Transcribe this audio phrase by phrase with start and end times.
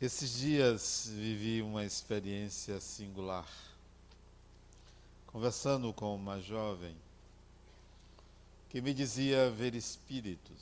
[0.00, 3.46] Esses dias vivi uma experiência singular.
[5.26, 6.96] Conversando com uma jovem
[8.70, 10.56] que me dizia ver espíritos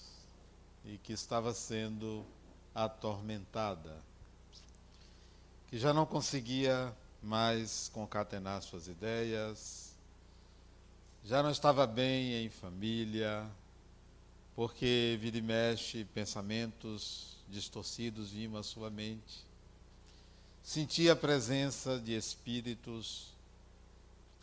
[0.85, 2.27] e que estava sendo
[2.75, 4.03] atormentada,
[5.69, 9.95] que já não conseguia mais concatenar suas ideias,
[11.23, 13.48] já não estava bem em família,
[14.57, 19.47] porque vira e mexe pensamentos distorcidos vinham à sua mente.
[20.62, 23.33] Sentia a presença de espíritos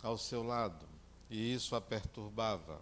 [0.02, 0.86] ao seu lado,
[1.30, 2.82] e isso a perturbava.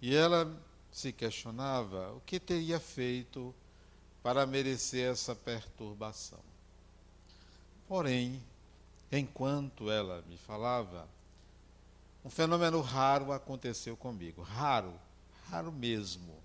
[0.00, 0.52] E ela
[0.90, 3.54] se questionava o que teria feito
[4.22, 6.40] para merecer essa perturbação.
[7.88, 8.42] Porém,
[9.10, 11.08] enquanto ela me falava,
[12.24, 14.42] um fenômeno raro aconteceu comigo.
[14.42, 14.94] Raro,
[15.50, 16.41] raro mesmo.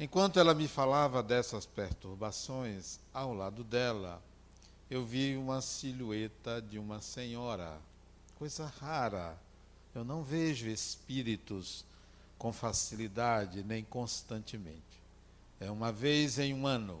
[0.00, 4.22] Enquanto ela me falava dessas perturbações, ao lado dela,
[4.88, 7.80] eu vi uma silhueta de uma senhora.
[8.36, 9.36] Coisa rara.
[9.92, 11.84] Eu não vejo espíritos
[12.38, 15.02] com facilidade nem constantemente.
[15.58, 17.00] É uma vez em um ano.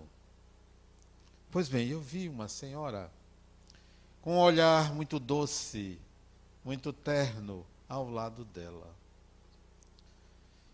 [1.52, 3.08] Pois bem, eu vi uma senhora
[4.20, 6.00] com um olhar muito doce,
[6.64, 8.92] muito terno ao lado dela.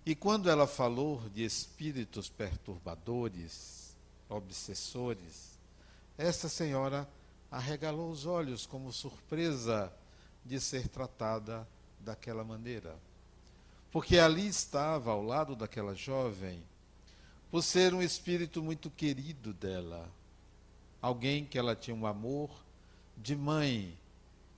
[0.06, 3.96] E quando ela falou de espíritos perturbadores,
[4.28, 5.58] obsessores,
[6.18, 7.08] essa senhora
[7.50, 9.90] arregalou os olhos como surpresa
[10.44, 11.66] de ser tratada
[12.00, 12.94] daquela maneira.
[13.90, 16.62] Porque ali estava, ao lado daquela jovem,
[17.50, 20.06] por ser um espírito muito querido dela,
[21.00, 22.50] alguém que ela tinha um amor
[23.16, 23.96] de mãe,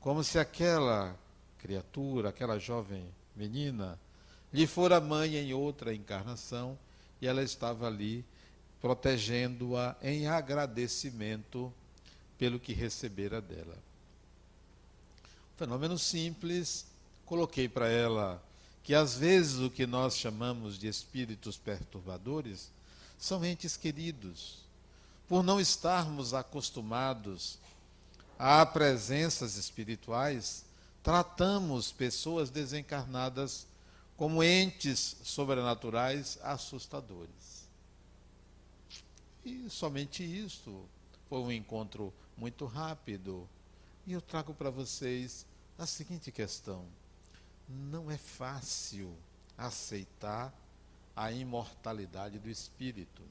[0.00, 1.14] como se aquela
[1.58, 3.98] criatura, aquela jovem menina,
[4.52, 6.78] lhe fora mãe em outra encarnação
[7.20, 8.24] e ela estava ali
[8.80, 11.72] protegendo-a em agradecimento
[12.38, 13.76] pelo que recebera dela.
[15.56, 16.86] Fenômeno simples,
[17.24, 18.42] coloquei para ela
[18.82, 22.70] que às vezes o que nós chamamos de espíritos perturbadores
[23.18, 24.64] são entes queridos.
[25.26, 27.58] Por não estarmos acostumados
[28.38, 30.64] a presenças espirituais,
[31.02, 33.66] tratamos pessoas desencarnadas
[34.16, 37.68] como entes sobrenaturais assustadores.
[39.44, 40.84] E somente isso.
[41.28, 43.48] Foi um encontro muito rápido.
[44.06, 45.44] E eu trago para vocês
[45.78, 46.84] a seguinte questão:
[47.68, 49.14] não é fácil
[49.56, 50.52] aceitar
[51.14, 53.22] a imortalidade do espírito.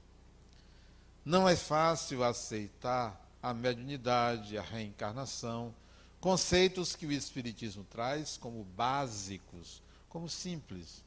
[1.24, 5.74] Não é fácil aceitar a mediunidade, a reencarnação,
[6.20, 9.82] conceitos que o Espiritismo traz como básicos
[10.16, 11.04] como simples.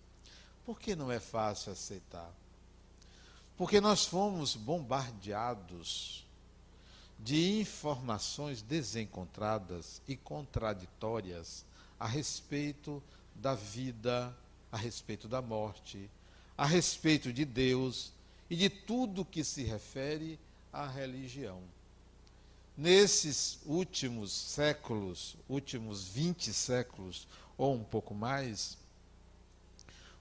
[0.66, 2.30] Por que não é fácil aceitar?
[3.56, 6.26] Porque nós fomos bombardeados
[7.18, 11.64] de informações desencontradas e contraditórias
[11.98, 13.02] a respeito
[13.34, 14.36] da vida,
[14.70, 16.10] a respeito da morte,
[16.54, 18.12] a respeito de Deus
[18.50, 20.38] e de tudo que se refere
[20.70, 21.62] à religião.
[22.76, 27.26] Nesses últimos séculos, últimos 20 séculos
[27.56, 28.76] ou um pouco mais,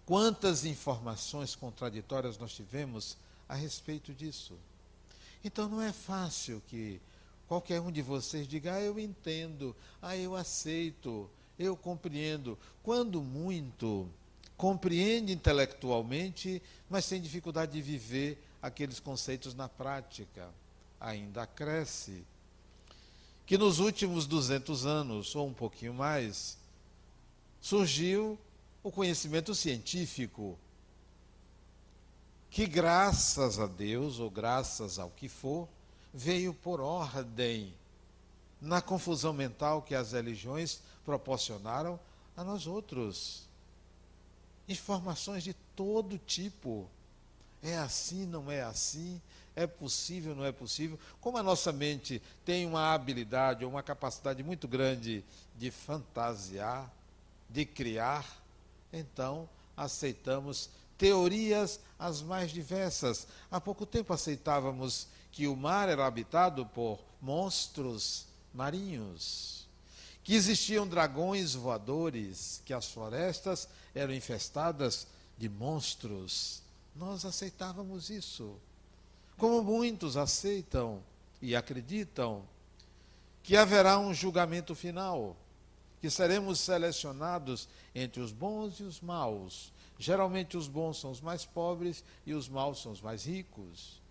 [0.08, 4.54] Quantas informações contraditórias nós tivemos a respeito disso?
[5.44, 7.02] Então não é fácil que
[7.46, 11.30] qualquer um de vocês diga, ah, eu entendo, ah, eu aceito,
[11.60, 12.58] eu compreendo.
[12.82, 14.10] Quando muito,
[14.56, 20.48] compreende intelectualmente, mas tem dificuldade de viver aqueles conceitos na prática.
[21.02, 22.24] Ainda cresce.
[23.46, 26.58] Que nos últimos 200 anos, ou um pouquinho mais,
[27.60, 28.40] surgiu
[28.88, 30.58] o conhecimento científico,
[32.50, 35.68] que graças a Deus, ou graças ao que for,
[36.14, 37.74] veio por ordem
[38.62, 42.00] na confusão mental que as religiões proporcionaram
[42.36, 43.44] a nós outros.
[44.70, 46.90] Informações de todo tipo.
[47.62, 49.22] É assim, não é assim?
[49.54, 50.98] É possível, não é possível?
[51.20, 55.26] Como a nossa mente tem uma habilidade ou uma capacidade muito grande
[55.58, 56.90] de fantasiar,
[57.50, 58.37] de criar,
[58.92, 63.28] então aceitamos teorias as mais diversas.
[63.52, 69.68] Há pouco tempo aceitávamos que o mar era habitado por monstros marinhos,
[70.24, 75.08] que existiam dragões voadores, que as florestas eram infestadas
[75.38, 76.62] de monstros.
[76.96, 78.56] Nós aceitávamos isso.
[79.38, 81.04] Como muitos aceitam
[81.42, 82.44] e acreditam
[83.44, 85.38] que haverá um julgamento final
[86.02, 89.72] que seremos selecionados entre os bons e os maus.
[89.98, 94.02] Geralmente os bons são os mais pobres e os maus são os mais ricos.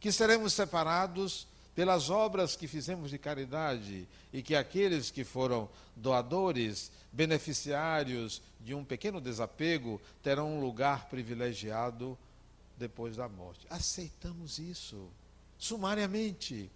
[0.00, 6.92] que seremos separados pelas obras que fizemos de caridade e que aqueles que foram doadores,
[7.10, 12.18] beneficiários de um pequeno desapego, terão um lugar privilegiado
[12.76, 13.66] depois da morte.
[13.70, 15.08] Aceitamos isso
[15.58, 16.70] sumariamente.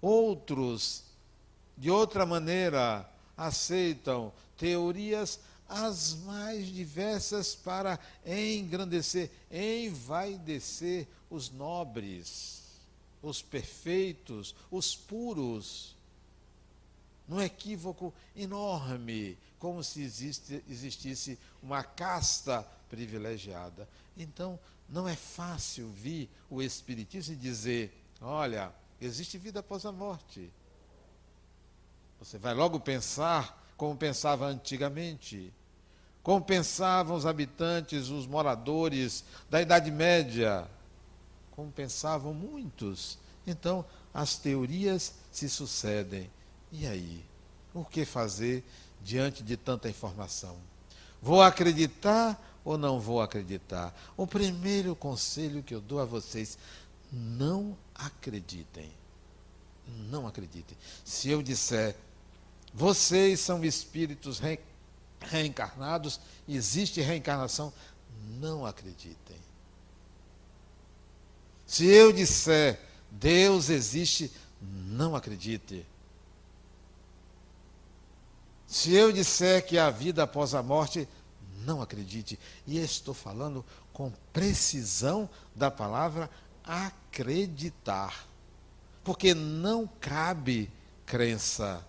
[0.00, 1.04] Outros,
[1.78, 12.62] de outra maneira, aceitam teorias as mais diversas para engrandecer, envaidecer os nobres,
[13.22, 15.94] os perfeitos, os puros.
[17.26, 23.88] Num equívoco enorme, como se existe, existisse uma casta privilegiada.
[24.16, 24.58] Então,
[24.88, 30.52] não é fácil vir o Espiritismo e dizer: olha, existe vida após a morte.
[32.26, 35.52] Você vai logo pensar como pensava antigamente,
[36.24, 40.68] como pensavam os habitantes, os moradores da Idade Média,
[41.52, 43.16] como pensavam muitos.
[43.46, 46.28] Então, as teorias se sucedem.
[46.72, 47.24] E aí?
[47.72, 48.64] O que fazer
[49.00, 50.56] diante de tanta informação?
[51.22, 53.94] Vou acreditar ou não vou acreditar?
[54.16, 56.58] O primeiro conselho que eu dou a vocês:
[57.12, 58.90] não acreditem.
[60.10, 60.76] Não acreditem.
[61.04, 61.94] Se eu disser
[62.76, 64.60] vocês são espíritos re,
[65.18, 67.72] reencarnados, existe reencarnação.
[68.38, 69.38] Não acreditem.
[71.66, 72.78] Se eu disser
[73.10, 74.30] Deus existe,
[74.60, 75.86] não acredite.
[78.66, 81.08] Se eu disser que há vida após a morte,
[81.64, 82.38] não acredite.
[82.66, 86.28] E estou falando com precisão da palavra
[86.62, 88.26] acreditar.
[89.02, 90.70] Porque não cabe
[91.06, 91.82] crença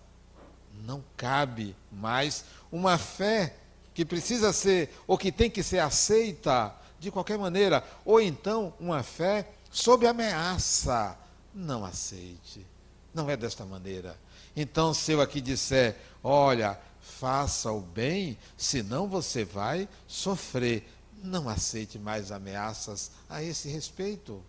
[0.84, 3.54] não cabe mais uma fé
[3.94, 9.02] que precisa ser, ou que tem que ser aceita de qualquer maneira, ou então uma
[9.02, 11.16] fé sob ameaça.
[11.54, 12.64] Não aceite.
[13.12, 14.16] Não é desta maneira.
[14.54, 20.88] Então, se eu aqui disser, olha, faça o bem, senão você vai sofrer.
[21.22, 24.42] Não aceite mais ameaças a esse respeito.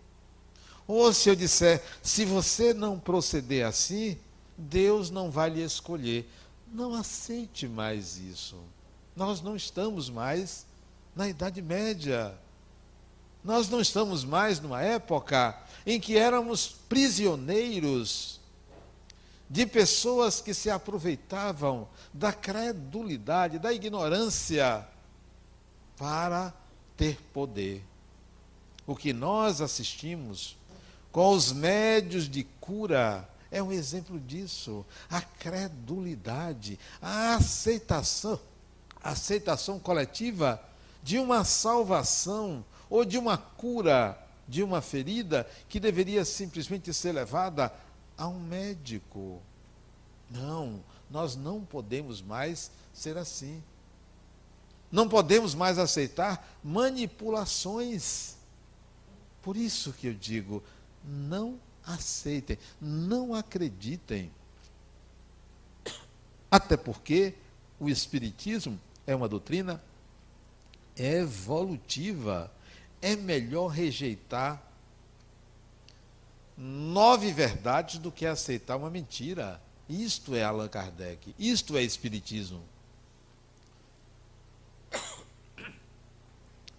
[0.86, 4.18] Ou se eu disser, se você não proceder assim,
[4.60, 6.30] Deus não vai lhe escolher.
[6.72, 8.56] Não aceite mais isso.
[9.16, 10.66] Nós não estamos mais
[11.16, 12.34] na Idade Média.
[13.42, 18.38] Nós não estamos mais numa época em que éramos prisioneiros
[19.48, 24.86] de pessoas que se aproveitavam da credulidade, da ignorância,
[25.96, 26.54] para
[26.96, 27.84] ter poder.
[28.86, 30.56] O que nós assistimos
[31.10, 34.84] com os médios de cura é um exemplo disso.
[35.08, 38.38] A credulidade, a aceitação,
[39.02, 40.62] a aceitação coletiva
[41.02, 44.18] de uma salvação ou de uma cura
[44.50, 47.72] de uma ferida que deveria simplesmente ser levada
[48.18, 49.40] a um médico.
[50.28, 53.62] Não, nós não podemos mais ser assim.
[54.90, 58.34] Não podemos mais aceitar manipulações.
[59.40, 60.64] Por isso que eu digo,
[61.04, 61.56] não
[61.86, 64.30] aceitem, não acreditem.
[66.50, 67.34] Até porque
[67.78, 69.82] o Espiritismo é uma doutrina
[70.96, 72.52] evolutiva.
[73.00, 74.62] É melhor rejeitar
[76.56, 79.60] nove verdades do que aceitar uma mentira.
[79.88, 82.62] Isto é Allan Kardec, isto é Espiritismo.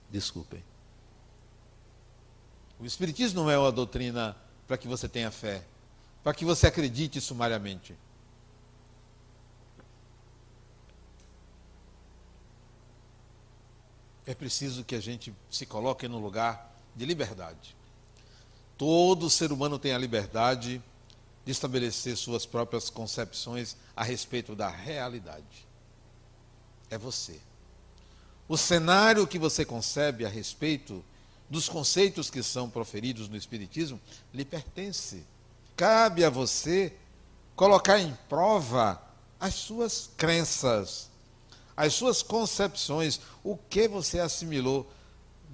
[0.09, 0.63] Desculpem.
[2.79, 4.35] O Espiritismo não é uma doutrina
[4.71, 5.61] para que você tenha fé,
[6.23, 7.93] para que você acredite sumariamente.
[14.25, 17.75] É preciso que a gente se coloque no lugar de liberdade.
[18.77, 20.81] Todo ser humano tem a liberdade
[21.43, 25.67] de estabelecer suas próprias concepções a respeito da realidade.
[26.89, 27.41] É você.
[28.47, 31.03] O cenário que você concebe a respeito
[31.51, 33.99] dos conceitos que são proferidos no Espiritismo
[34.33, 35.25] lhe pertence.
[35.75, 36.93] Cabe a você
[37.57, 39.01] colocar em prova
[39.37, 41.09] as suas crenças,
[41.75, 44.89] as suas concepções, o que você assimilou.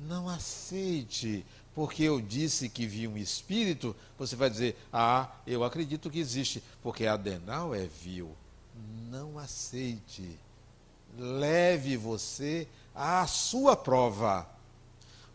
[0.07, 6.11] Não aceite, porque eu disse que vi um espírito, você vai dizer, ah, eu acredito
[6.11, 8.37] que existe, porque Adenal é vil.
[9.09, 10.37] Não aceite.
[11.17, 14.56] Leve você à sua prova.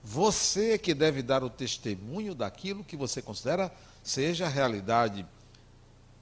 [0.02, 5.24] Você que deve dar o testemunho daquilo que você considera seja realidade.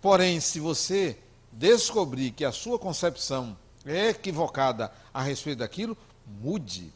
[0.02, 1.18] Porém, se você
[1.50, 5.96] descobrir que a sua concepção é equivocada a respeito daquilo,
[6.26, 6.92] mude.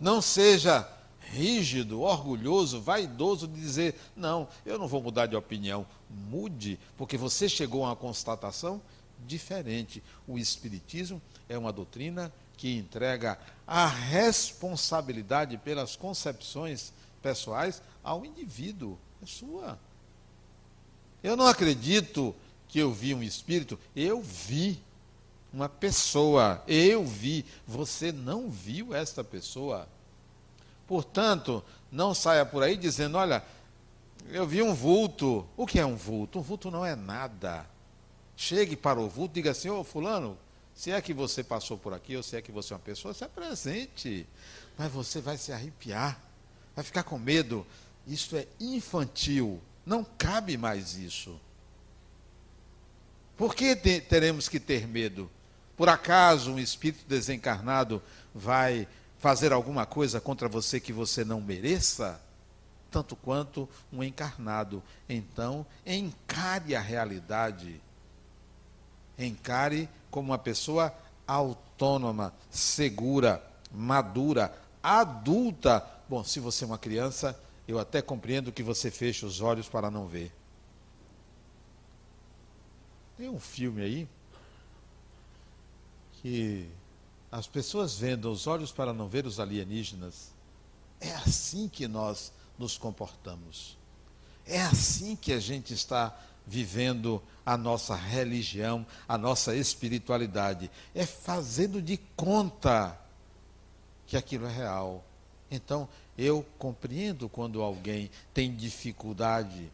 [0.00, 0.88] Não seja
[1.20, 5.86] rígido, orgulhoso, vaidoso de dizer: não, eu não vou mudar de opinião.
[6.08, 8.80] Mude, porque você chegou a uma constatação
[9.26, 10.02] diferente.
[10.26, 16.92] O Espiritismo é uma doutrina que entrega a responsabilidade pelas concepções
[17.22, 18.98] pessoais ao indivíduo.
[19.22, 19.78] É sua.
[21.22, 22.34] Eu não acredito
[22.68, 24.82] que eu vi um espírito, eu vi
[25.52, 29.88] uma pessoa, eu vi, você não viu esta pessoa.
[30.86, 33.42] Portanto, não saia por aí dizendo: olha,
[34.28, 35.46] eu vi um vulto.
[35.56, 36.38] O que é um vulto?
[36.38, 37.66] Um vulto não é nada.
[38.36, 40.36] Chegue para o vulto e diga assim: ô oh, Fulano,
[40.74, 43.14] se é que você passou por aqui, ou se é que você é uma pessoa,
[43.14, 44.26] se apresente.
[44.76, 46.20] Mas você vai se arrepiar,
[46.74, 47.64] vai ficar com medo.
[48.06, 49.60] Isso é infantil.
[49.86, 51.40] Não cabe mais isso.
[53.36, 55.30] Por que teremos que ter medo?
[55.76, 58.02] Por acaso um espírito desencarnado
[58.34, 58.86] vai
[59.18, 62.20] fazer alguma coisa contra você que você não mereça?
[62.90, 64.82] Tanto quanto um encarnado.
[65.08, 67.80] Então, encare a realidade.
[69.18, 70.94] Encare como uma pessoa
[71.26, 75.84] autônoma, segura, madura, adulta.
[76.08, 79.90] Bom, se você é uma criança, eu até compreendo que você feche os olhos para
[79.90, 80.32] não ver.
[83.16, 84.08] Tem um filme aí
[86.20, 86.68] que
[87.30, 90.32] as pessoas vendo os olhos para não ver os alienígenas.
[91.00, 93.76] É assim que nós nos comportamos.
[94.46, 100.70] É assim que a gente está vivendo a nossa religião, a nossa espiritualidade.
[100.94, 102.98] É fazendo de conta
[104.06, 105.04] que aquilo é real.
[105.50, 109.70] Então, eu compreendo quando alguém tem dificuldade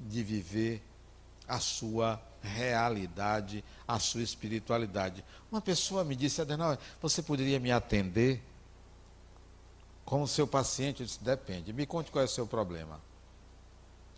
[0.00, 0.82] de viver
[1.46, 5.24] a sua realidade, a sua espiritualidade.
[5.50, 8.42] Uma pessoa me disse, Adenal, você poderia me atender
[10.04, 11.00] como seu paciente?
[11.00, 11.72] Eu disse, depende.
[11.72, 13.00] Me conte qual é o seu problema.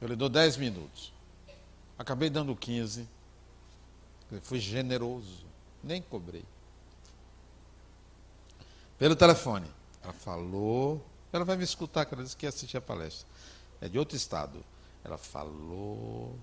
[0.01, 1.14] Eu lhe dou 10 minutos.
[1.99, 3.09] Acabei dando 15.
[4.43, 5.45] Fui generoso.
[5.83, 6.45] Nem cobrei.
[8.99, 9.71] Pelo telefone.
[10.03, 11.05] Ela falou.
[11.33, 13.27] Ela vai me escutar, que ela disse que ia assistir a palestra.
[13.81, 14.65] É de outro estado.
[15.05, 16.39] Ela falou.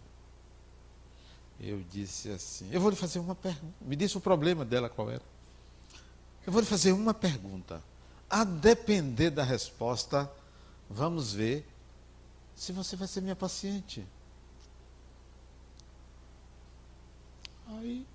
[1.59, 3.75] Eu disse assim: Eu vou lhe fazer uma pergunta.
[3.81, 5.23] Me disse o problema dela qual era.
[6.45, 7.81] Eu vou lhe fazer uma pergunta.
[8.29, 10.31] A depender da resposta,
[10.89, 11.67] vamos ver
[12.55, 14.05] se você vai ser minha paciente.
[17.79, 18.05] Aí,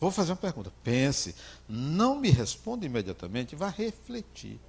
[0.00, 0.72] vou fazer uma pergunta.
[0.82, 1.34] Pense,
[1.68, 4.60] não me responda imediatamente, vá refletir.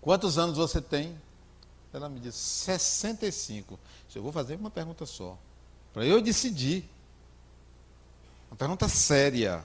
[0.00, 1.20] Quantos anos você tem?
[1.92, 3.78] Ela me disse, 65.
[4.14, 5.36] Eu vou fazer uma pergunta só.
[5.92, 6.88] Para eu decidir.
[8.50, 9.64] Uma pergunta séria.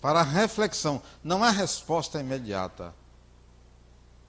[0.00, 1.02] Para reflexão.
[1.22, 2.94] Não há resposta imediata.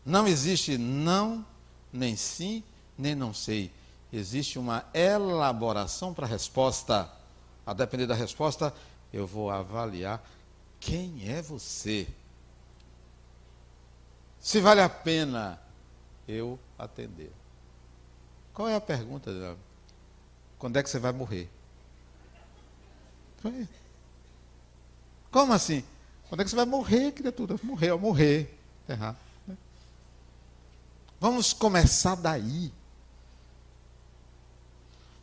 [0.05, 1.45] Não existe não,
[1.93, 2.63] nem sim,
[2.97, 3.71] nem não sei
[4.11, 7.09] existe uma elaboração para a resposta.
[7.65, 8.73] A depender da resposta,
[9.13, 10.21] eu vou avaliar
[10.79, 12.07] quem é você.
[14.39, 15.61] Se vale a pena
[16.27, 17.31] eu atender.
[18.53, 19.55] Qual é a pergunta?
[20.57, 21.49] Quando é que você vai morrer?
[25.31, 25.83] Como assim?
[26.27, 27.55] Quando é que você vai morrer, criatura?
[27.63, 28.57] Morrer, morrer.
[28.87, 29.15] Errar.
[29.47, 29.55] Né?
[31.19, 32.71] Vamos começar daí.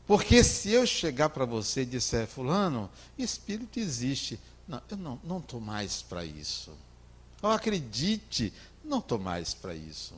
[0.08, 2.88] Porque se eu chegar para você e disser, fulano,
[3.18, 4.40] espírito existe.
[4.66, 6.72] Não, eu não estou mais para isso.
[7.42, 8.50] Ou acredite,
[8.82, 10.14] não estou mais para isso.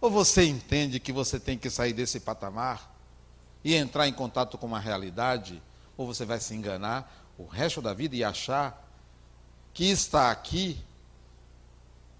[0.00, 2.88] Ou você entende que você tem que sair desse patamar
[3.64, 5.60] e entrar em contato com uma realidade,
[5.96, 8.88] ou você vai se enganar o resto da vida e achar
[9.74, 10.80] que está aqui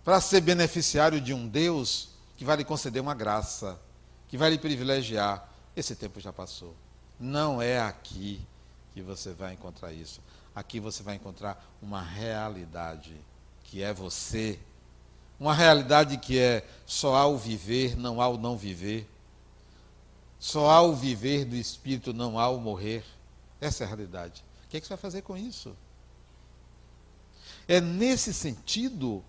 [0.05, 3.79] para ser beneficiário de um Deus que vai lhe conceder uma graça,
[4.27, 5.50] que vai lhe privilegiar.
[5.77, 6.75] Esse tempo já passou.
[7.19, 8.41] Não é aqui
[8.93, 10.21] que você vai encontrar isso.
[10.55, 13.15] Aqui você vai encontrar uma realidade
[13.65, 14.59] que é você.
[15.39, 19.09] Uma realidade que é só há o viver, não há o não viver.
[20.39, 23.05] Só há o viver do espírito, não há o morrer.
[23.61, 24.45] Essa é a realidade.
[24.65, 25.77] O que, é que você vai fazer com isso?
[27.69, 29.23] É nesse sentido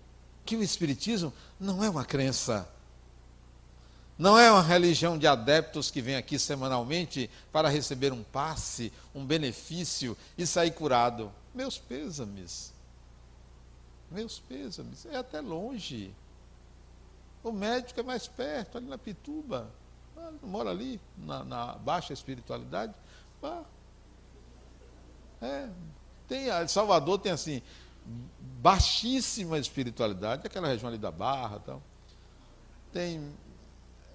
[0.44, 2.68] que o Espiritismo não é uma crença
[4.18, 9.24] não é uma religião de adeptos que vem aqui semanalmente para receber um passe, um
[9.24, 11.32] benefício e sair curado.
[11.54, 12.72] Meus pêsames.
[14.10, 15.06] Meus pêsames.
[15.06, 16.14] É até longe.
[17.42, 19.68] O médico é mais perto, ali na Pituba.
[20.16, 22.94] Ah, mora ali, na, na baixa espiritualidade.
[23.42, 23.62] Ah.
[25.40, 25.68] É.
[26.28, 27.60] Tem, Salvador tem assim,
[28.62, 31.82] baixíssima espiritualidade, aquela região ali da Barra, tal.
[32.92, 33.32] tem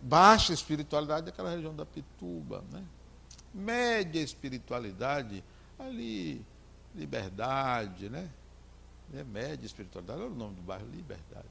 [0.01, 2.83] baixa espiritualidade, aquela região da Pituba, né?
[3.53, 5.43] média espiritualidade,
[5.79, 6.45] ali,
[6.95, 8.29] liberdade, né?
[9.15, 11.45] É média espiritualidade, olha o nome do bairro, liberdade.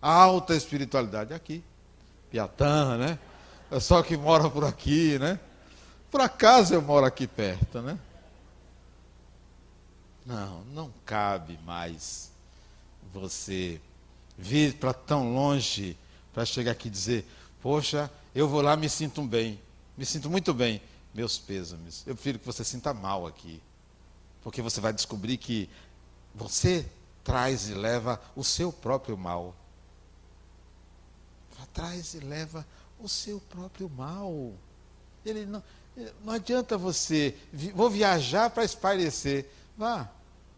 [0.00, 1.64] Alta espiritualidade aqui,
[2.30, 3.18] Piatã, né?
[3.70, 5.40] É só que mora por aqui, né?
[6.10, 7.98] Por acaso eu moro aqui perto, né?
[10.24, 12.30] Não, não cabe mais
[13.12, 13.80] você
[14.36, 15.96] vir para tão longe
[16.32, 17.26] para chegar aqui e dizer:
[17.62, 19.60] Poxa, eu vou lá, me sinto bem,
[19.96, 20.80] me sinto muito bem.
[21.14, 22.02] Meus pêsames.
[22.06, 23.62] Eu prefiro que você sinta mal aqui,
[24.42, 25.70] porque você vai descobrir que
[26.34, 26.86] você
[27.24, 29.54] traz e leva o seu próprio mal.
[31.72, 32.66] Traz e leva
[32.98, 34.52] o seu próprio mal.
[35.24, 35.62] Ele não,
[36.24, 37.34] não adianta você,
[37.74, 39.50] vou viajar para espairecer.
[39.76, 40.08] Vá,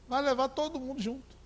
[0.09, 1.37] vai levar todo mundo junto.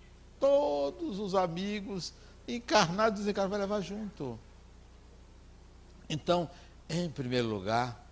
[0.41, 2.13] Todos os amigos,
[2.49, 4.39] encarnados e desencarnados, vai levar junto.
[6.13, 6.49] Então,
[6.91, 8.07] em primeiro lugar,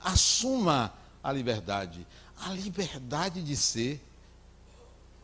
[0.00, 2.06] assuma a liberdade.
[2.38, 4.02] A liberdade de ser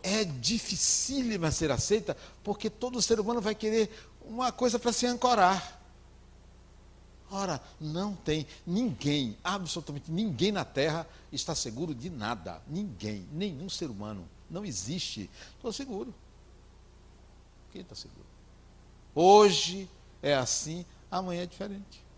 [0.02, 3.90] é dificílima ser aceita, porque todo ser humano vai querer
[4.22, 5.80] uma coisa para se ancorar.
[7.30, 12.60] Ora, não tem ninguém, absolutamente ninguém na Terra está seguro de nada.
[12.66, 14.28] Ninguém, nenhum ser humano.
[14.50, 15.30] Não existe.
[15.56, 16.12] Estou seguro.
[17.72, 18.26] Quem está seguro?
[19.14, 19.88] Hoje
[20.20, 22.09] é assim, amanhã é diferente.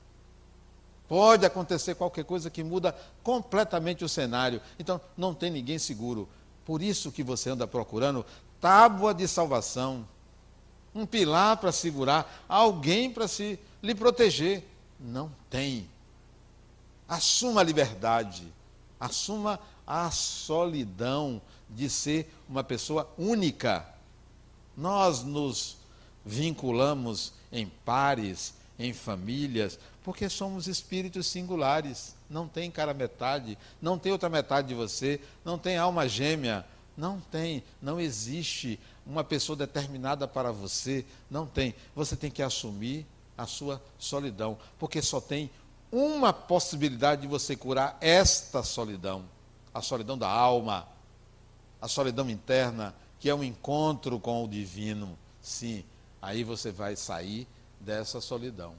[1.12, 4.62] Pode acontecer qualquer coisa que muda completamente o cenário.
[4.78, 6.26] Então, não tem ninguém seguro.
[6.64, 8.24] Por isso que você anda procurando
[8.58, 10.08] tábua de salvação,
[10.94, 14.66] um pilar para segurar, alguém para se lhe proteger.
[14.98, 15.86] Não tem.
[17.06, 18.50] Assuma a liberdade,
[18.98, 23.86] assuma a solidão de ser uma pessoa única.
[24.74, 25.76] Nós nos
[26.24, 32.14] vinculamos em pares, em famílias, porque somos espíritos singulares.
[32.28, 36.64] Não tem cara metade, não tem outra metade de você, não tem alma gêmea,
[36.96, 41.74] não tem, não existe uma pessoa determinada para você, não tem.
[41.94, 45.50] Você tem que assumir a sua solidão, porque só tem
[45.90, 49.24] uma possibilidade de você curar esta solidão,
[49.72, 50.88] a solidão da alma,
[51.80, 55.18] a solidão interna, que é um encontro com o divino.
[55.40, 55.84] Sim,
[56.20, 57.46] aí você vai sair
[57.84, 58.74] dessa solidão.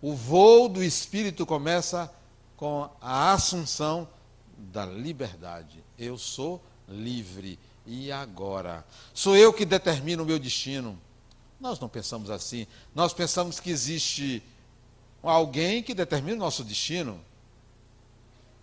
[0.00, 2.12] O voo do espírito começa
[2.56, 4.08] com a assunção
[4.56, 5.82] da liberdade.
[5.98, 7.58] Eu sou livre.
[7.86, 8.84] E agora?
[9.12, 10.98] Sou eu que determino o meu destino.
[11.58, 12.66] Nós não pensamos assim.
[12.94, 14.42] Nós pensamos que existe
[15.22, 17.20] alguém que determina o nosso destino.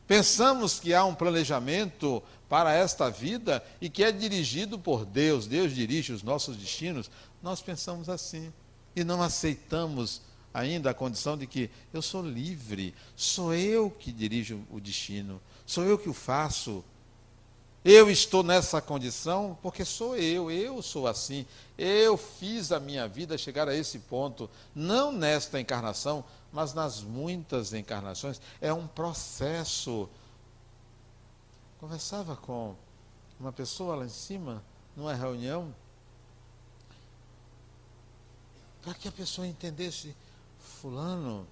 [0.07, 5.47] Pensamos que há um planejamento para esta vida e que é dirigido por Deus.
[5.47, 7.09] Deus dirige os nossos destinos.
[7.41, 8.51] Nós pensamos assim
[8.95, 10.21] e não aceitamos
[10.53, 15.83] ainda a condição de que eu sou livre, sou eu que dirijo o destino, sou
[15.83, 16.83] eu que o faço.
[17.83, 21.45] Eu estou nessa condição porque sou eu, eu sou assim.
[21.77, 27.73] Eu fiz a minha vida chegar a esse ponto, não nesta encarnação, mas nas muitas
[27.73, 28.41] encarnações.
[28.59, 30.09] É um processo.
[31.79, 32.75] Conversava com
[33.39, 34.61] uma pessoa lá em cima,
[34.93, 35.73] numa reunião,
[38.81, 40.15] para que a pessoa entendesse,
[40.59, 41.47] Fulano,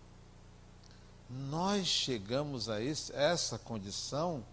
[1.30, 4.44] nós chegamos a esse, essa condição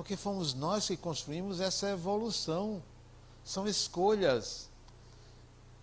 [0.00, 2.82] porque fomos nós que construímos essa evolução.
[3.44, 4.70] São escolhas.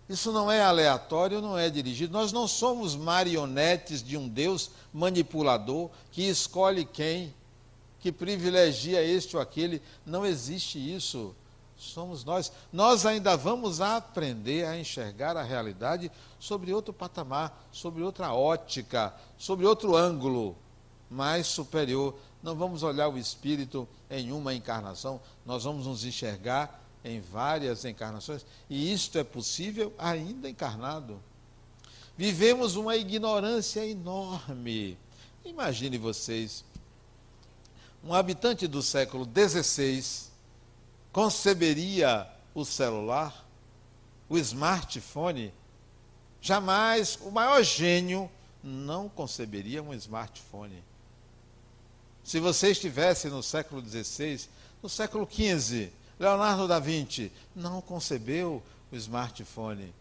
[0.08, 2.12] Isso não é aleatório, não é dirigido.
[2.12, 7.32] Nós não somos marionetes de um Deus manipulador que escolhe quem,
[8.00, 9.80] que privilegia este ou aquele.
[10.04, 11.32] Não existe isso.
[11.78, 12.52] Somos nós.
[12.72, 19.64] Nós ainda vamos aprender a enxergar a realidade sobre outro patamar, sobre outra ótica, sobre
[19.64, 20.56] outro ângulo
[21.08, 27.20] mais superior não vamos olhar o espírito em uma encarnação, nós vamos nos enxergar em
[27.20, 31.20] várias encarnações, e isto é possível ainda encarnado.
[32.16, 34.98] Vivemos uma ignorância enorme.
[35.44, 36.64] Imagine vocês,
[38.04, 40.27] um habitante do século XVI
[41.12, 43.46] conceberia o celular,
[44.28, 45.52] o smartphone?
[46.40, 48.30] Jamais o maior gênio
[48.62, 50.82] não conceberia um smartphone.
[52.22, 54.48] Se você estivesse no século XVI,
[54.82, 59.94] no século XV, Leonardo da Vinci não concebeu o smartphone.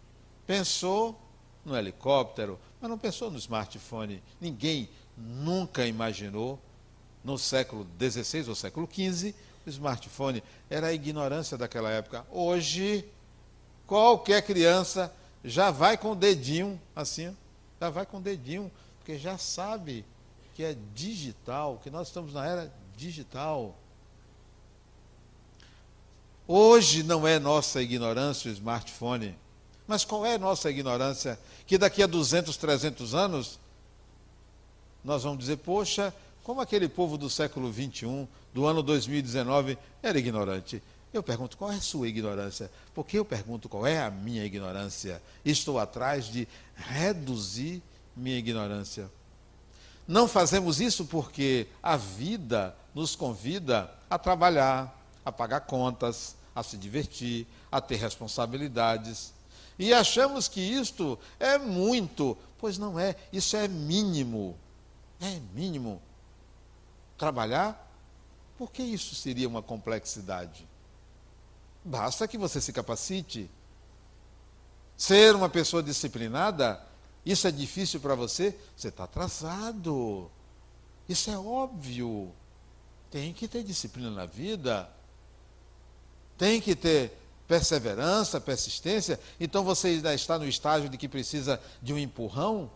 [0.46, 1.20] Pensou
[1.63, 4.22] no helicóptero, mas não pensou no smartphone.
[4.41, 6.60] Ninguém nunca imaginou,
[7.28, 9.36] no século XVI ou século XV,
[9.66, 12.26] smartphone era a ignorância daquela época.
[12.32, 13.04] Hoje,
[13.86, 15.13] qualquer criança
[15.44, 17.36] já vai com o dedinho assim,
[17.82, 20.06] já vai com o dedinho, porque já sabe
[20.56, 23.76] que é digital, que nós estamos na era digital.
[26.48, 29.38] Hoje não é nossa ignorância o smartphone,
[29.86, 31.38] mas qual é a nossa ignorância?
[31.66, 33.60] Que daqui a 200, 300 anos,
[35.04, 36.13] nós vamos dizer, poxa,
[36.48, 40.82] como aquele povo do século 21, do ano 2019, era ignorante.
[41.12, 42.72] Eu pergunto, qual é a sua ignorância?
[42.96, 45.22] Porque eu pergunto, qual é a minha ignorância?
[45.44, 47.84] Estou atrás de reduzir
[48.16, 49.12] minha ignorância.
[50.08, 56.78] Não fazemos isso porque a vida nos convida a trabalhar, a pagar contas, a se
[56.78, 59.34] divertir, a ter responsabilidades.
[59.78, 64.56] E achamos que isto é muito, pois não é, isso é mínimo.
[65.20, 66.02] É mínimo
[67.17, 67.84] trabalhar,
[68.58, 70.67] por que isso seria uma complexidade?
[71.84, 73.49] Basta que você se capacite.
[74.97, 76.82] Ser uma pessoa disciplinada,
[77.25, 78.58] isso é difícil para você?
[78.75, 80.32] Você está atrasado.
[81.08, 82.34] Isso é óbvio.
[83.12, 84.89] Tem que ter disciplina na vida.
[86.38, 89.19] Tem que ter perseverança, persistência.
[89.39, 92.69] Então você ainda está no estágio de que precisa de um empurrão?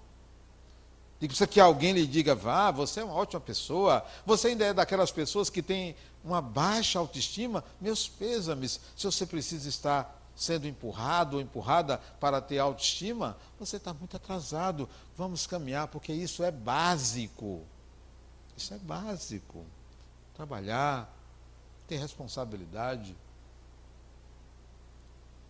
[1.21, 4.73] Que precisa que alguém lhe diga, vá, você é uma ótima pessoa, você ainda é
[4.73, 11.35] daquelas pessoas que têm uma baixa autoestima, meus pêsames, se você precisa estar sendo empurrado
[11.35, 14.89] ou empurrada para ter autoestima, você está muito atrasado.
[15.15, 17.61] Vamos caminhar, porque isso é básico.
[18.57, 19.63] Isso é básico.
[20.35, 21.13] Trabalhar,
[21.87, 23.15] ter responsabilidade,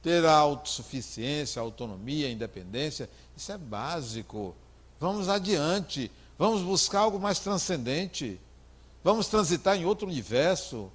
[0.01, 4.53] ter autossuficiência, autonomia, independência, isso é básico.
[5.01, 8.39] Vamos adiante, vamos buscar algo mais transcendente,
[9.03, 10.91] vamos transitar em outro universo,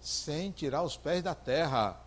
[0.00, 2.00] sem tirar os pés da terra.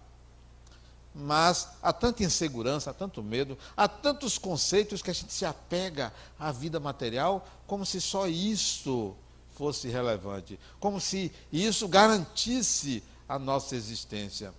[1.14, 6.12] Mas há tanta insegurança, há tanto medo, há tantos conceitos que a gente se apega
[6.40, 9.16] à vida material como se só isso
[9.54, 14.52] fosse relevante, como se isso garantisse a nossa existência.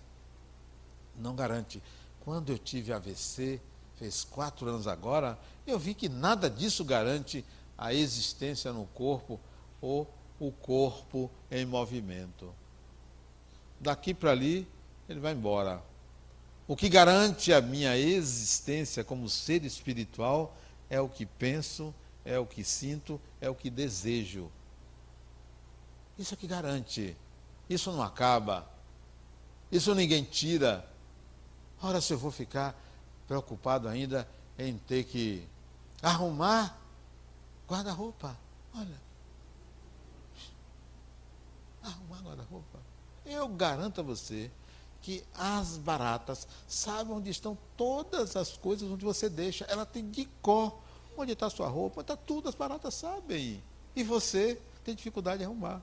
[1.16, 1.82] Não garante.
[2.20, 3.60] Quando eu tive AVC,
[3.96, 7.44] fez quatro anos agora, eu vi que nada disso garante
[7.76, 9.40] a existência no corpo
[9.80, 12.52] ou o corpo em movimento.
[13.80, 14.66] Daqui para ali,
[15.08, 15.82] ele vai embora.
[16.68, 20.56] O que garante a minha existência como ser espiritual
[20.90, 24.50] é o que penso, é o que sinto, é o que desejo.
[26.18, 27.16] Isso é que garante.
[27.68, 28.68] Isso não acaba.
[29.70, 30.88] Isso ninguém tira.
[31.82, 32.74] Ora, se eu vou ficar
[33.28, 34.26] preocupado ainda
[34.58, 35.46] em ter que
[36.02, 36.78] arrumar
[37.68, 38.36] guarda-roupa.
[38.74, 39.00] Olha.
[41.82, 42.78] Arrumar guarda-roupa.
[43.24, 44.50] Eu garanto a você
[45.02, 49.64] que as baratas sabem onde estão todas as coisas onde você deixa.
[49.66, 50.78] Ela tem de cor.
[51.16, 52.02] Onde está sua roupa?
[52.02, 53.62] Está tudo, as baratas sabem.
[53.94, 55.82] E você tem dificuldade de arrumar.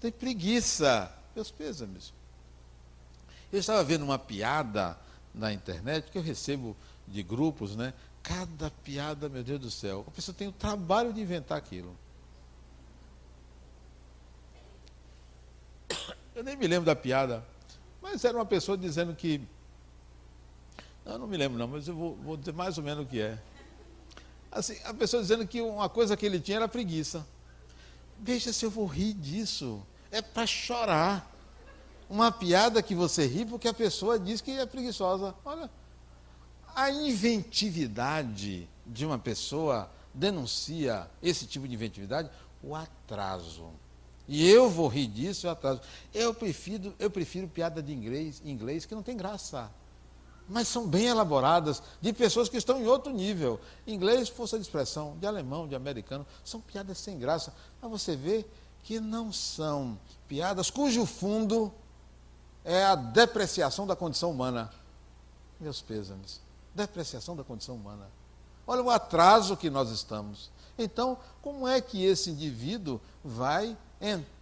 [0.00, 1.12] Tem preguiça.
[1.34, 2.12] Meus pêsames.
[3.52, 4.98] Eu estava vendo uma piada
[5.34, 6.76] na internet, que eu recebo
[7.06, 7.94] de grupos, né?
[8.26, 10.04] Cada piada, meu Deus do céu.
[10.08, 11.96] A pessoa tem o trabalho de inventar aquilo.
[16.34, 17.46] Eu nem me lembro da piada,
[18.02, 19.40] mas era uma pessoa dizendo que.
[21.04, 23.20] Eu não me lembro, não, mas eu vou, vou dizer mais ou menos o que
[23.20, 23.38] é.
[24.50, 27.24] Assim, a pessoa dizendo que uma coisa que ele tinha era preguiça.
[28.18, 29.80] Veja se eu vou rir disso.
[30.10, 31.32] É para chorar
[32.10, 35.32] uma piada que você ri porque a pessoa diz que é preguiçosa.
[35.44, 35.70] Olha,
[36.76, 42.30] a inventividade de uma pessoa denuncia esse tipo de inventividade,
[42.62, 43.70] o atraso.
[44.28, 45.80] E eu vou rir disso, o atraso.
[46.12, 49.70] Eu prefiro, eu prefiro piada de inglês, inglês que não tem graça.
[50.46, 53.58] Mas são bem elaboradas, de pessoas que estão em outro nível.
[53.86, 57.54] Inglês, força de expressão, de alemão, de americano, são piadas sem graça.
[57.80, 58.44] Mas você vê
[58.82, 61.72] que não são piadas cujo fundo
[62.62, 64.70] é a depreciação da condição humana.
[65.58, 66.45] Meus pêsames.
[66.76, 68.06] Depreciação da condição humana.
[68.66, 70.50] Olha o atraso que nós estamos.
[70.78, 73.76] Então, como é que esse indivíduo vai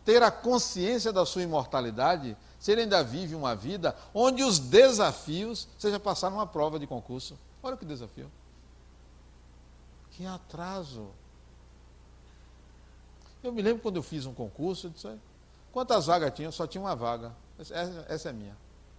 [0.05, 5.69] ter a consciência da sua imortalidade se ele ainda vive uma vida onde os desafios
[5.79, 7.39] seja passar numa prova de concurso?
[7.63, 8.29] Olha que desafio.
[10.11, 11.07] Que atraso.
[13.45, 15.09] Eu me lembro quando eu fiz um concurso, eu disse,
[15.73, 16.51] quantas vagas tinha?
[16.51, 17.33] Só tinha uma vaga.
[17.59, 18.57] Essa, essa é minha.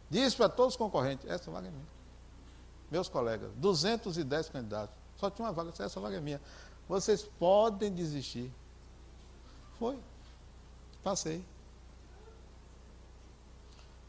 [0.10, 1.95] Diz para todos os concorrentes, essa vaga é minha.
[2.92, 4.96] Meus colegas, 210 candidatos.
[5.18, 6.42] Só tinha uma vaga, essa vaga é minha.
[6.88, 8.52] Vocês podem desistir.
[9.80, 9.98] Foi.
[11.04, 11.44] Passei.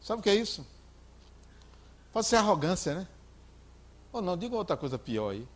[0.01, 0.65] Sabe o que é isso?
[2.13, 3.07] Pode ser arrogância, né?
[4.11, 5.47] Ou não, diga outra coisa pior aí.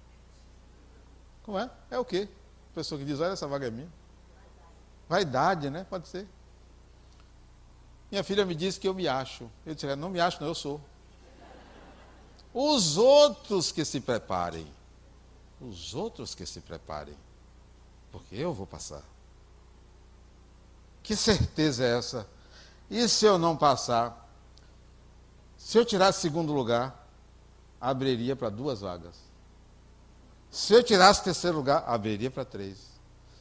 [1.44, 1.70] Como é?
[1.90, 2.28] É o quê?
[2.72, 3.92] A pessoa que diz, olha, essa vaga é minha.
[5.08, 5.86] Vaidade, né?
[5.90, 6.28] Pode ser.
[8.12, 9.50] Minha filha me disse que eu me acho.
[9.66, 10.82] Eu disse, não me acho, não, eu sou.
[12.54, 14.68] Os outros que se preparem.
[15.60, 17.16] Os outros que se preparem.
[18.12, 19.04] Porque eu vou passar.
[21.04, 22.28] Que certeza é essa?
[22.90, 24.30] E se eu não passar?
[25.58, 27.08] Se eu tirasse segundo lugar,
[27.80, 29.16] abriria para duas vagas.
[30.50, 32.92] Se eu tirasse terceiro lugar, abriria para três.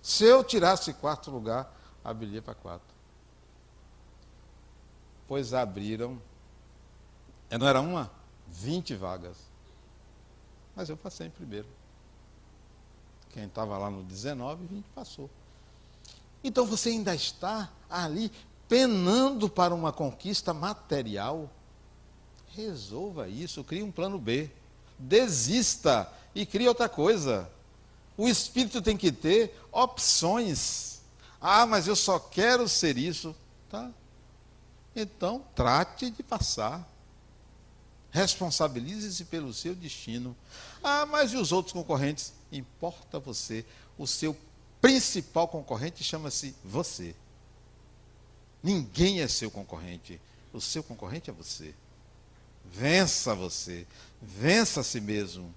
[0.01, 2.87] Se eu tirasse quarto lugar, abriria para quatro.
[5.27, 6.21] Pois abriram,
[7.51, 8.11] não era uma?
[8.53, 9.37] 20 vagas.
[10.75, 11.67] Mas eu passei em primeiro.
[13.31, 15.31] Quem estava lá no 19, 20 passou.
[16.43, 18.31] Então você ainda está ali
[18.69, 21.51] penando para uma conquista material.
[22.55, 24.51] Resolva isso, crie um plano B.
[24.99, 27.49] Desista e crie outra coisa.
[28.17, 31.01] O espírito tem que ter opções.
[31.41, 33.35] Ah, mas eu só quero ser isso.
[33.71, 33.91] Tá?
[34.95, 36.87] Então, trate de passar.
[38.11, 40.37] Responsabilize-se pelo seu destino.
[40.83, 42.33] Ah, mas e os outros concorrentes?
[42.51, 43.65] Importa você.
[43.97, 44.37] O seu
[44.81, 47.15] principal concorrente chama-se você.
[48.63, 50.21] Ninguém é seu concorrente.
[50.53, 51.75] O seu concorrente é você.
[52.65, 53.87] Vença você.
[54.21, 55.55] Vença a si mesmo.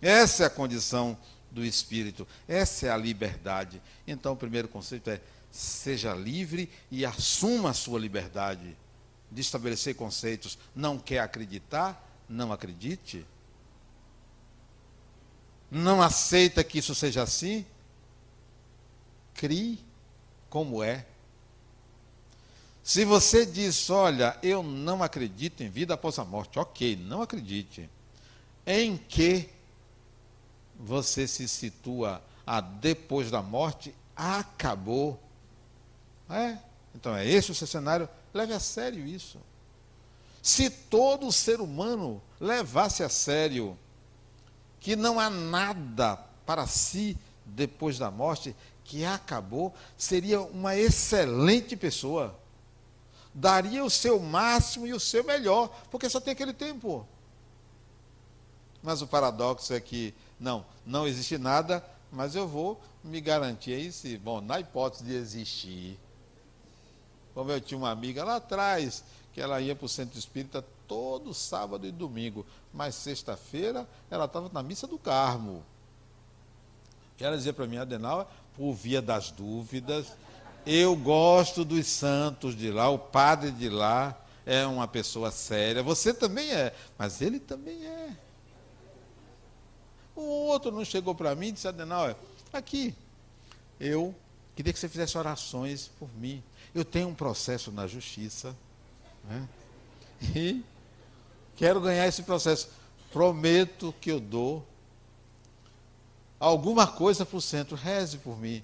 [0.00, 1.16] Essa é a condição
[1.50, 2.28] do espírito.
[2.46, 3.80] Essa é a liberdade.
[4.06, 8.76] Então, o primeiro conceito é: seja livre e assuma a sua liberdade
[9.30, 10.58] de estabelecer conceitos.
[10.74, 12.02] Não quer acreditar?
[12.28, 13.26] Não acredite.
[15.70, 17.66] Não aceita que isso seja assim?
[19.34, 19.78] Crie
[20.48, 21.04] como é.
[22.82, 27.90] Se você diz, olha, eu não acredito em vida após a morte, ok, não acredite.
[28.64, 29.50] Em que
[30.78, 35.20] você se situa a depois da morte, acabou.
[36.30, 36.58] É?
[36.96, 39.38] Então é esse o seu cenário Leve a sério isso.
[40.42, 43.76] Se todo ser humano levasse a sério
[44.78, 48.54] que não há nada para si depois da morte,
[48.84, 52.38] que acabou, seria uma excelente pessoa.
[53.34, 57.08] Daria o seu máximo e o seu melhor, porque só tem aquele tempo.
[58.82, 63.90] Mas o paradoxo é que, não, não existe nada, mas eu vou me garantir aí
[63.90, 65.98] se, bom, na hipótese de existir,
[67.36, 71.34] como eu tinha uma amiga lá atrás, que ela ia para o centro espírita todo
[71.34, 75.62] sábado e domingo, mas sexta-feira ela estava na missa do Carmo.
[77.20, 78.24] E ela dizia para mim, Adenauer,
[78.56, 80.14] por via das dúvidas,
[80.64, 86.14] eu gosto dos santos de lá, o padre de lá é uma pessoa séria, você
[86.14, 88.16] também é, mas ele também é.
[90.14, 92.16] O outro não chegou para mim e disse, Adenauer,
[92.50, 92.94] aqui,
[93.78, 94.14] eu
[94.54, 96.42] queria que você fizesse orações por mim.
[96.74, 98.54] Eu tenho um processo na justiça.
[99.24, 99.48] Né?
[100.34, 100.62] E
[101.56, 102.68] quero ganhar esse processo.
[103.12, 104.66] Prometo que eu dou
[106.38, 107.76] alguma coisa para o centro.
[107.76, 108.62] Reze por mim.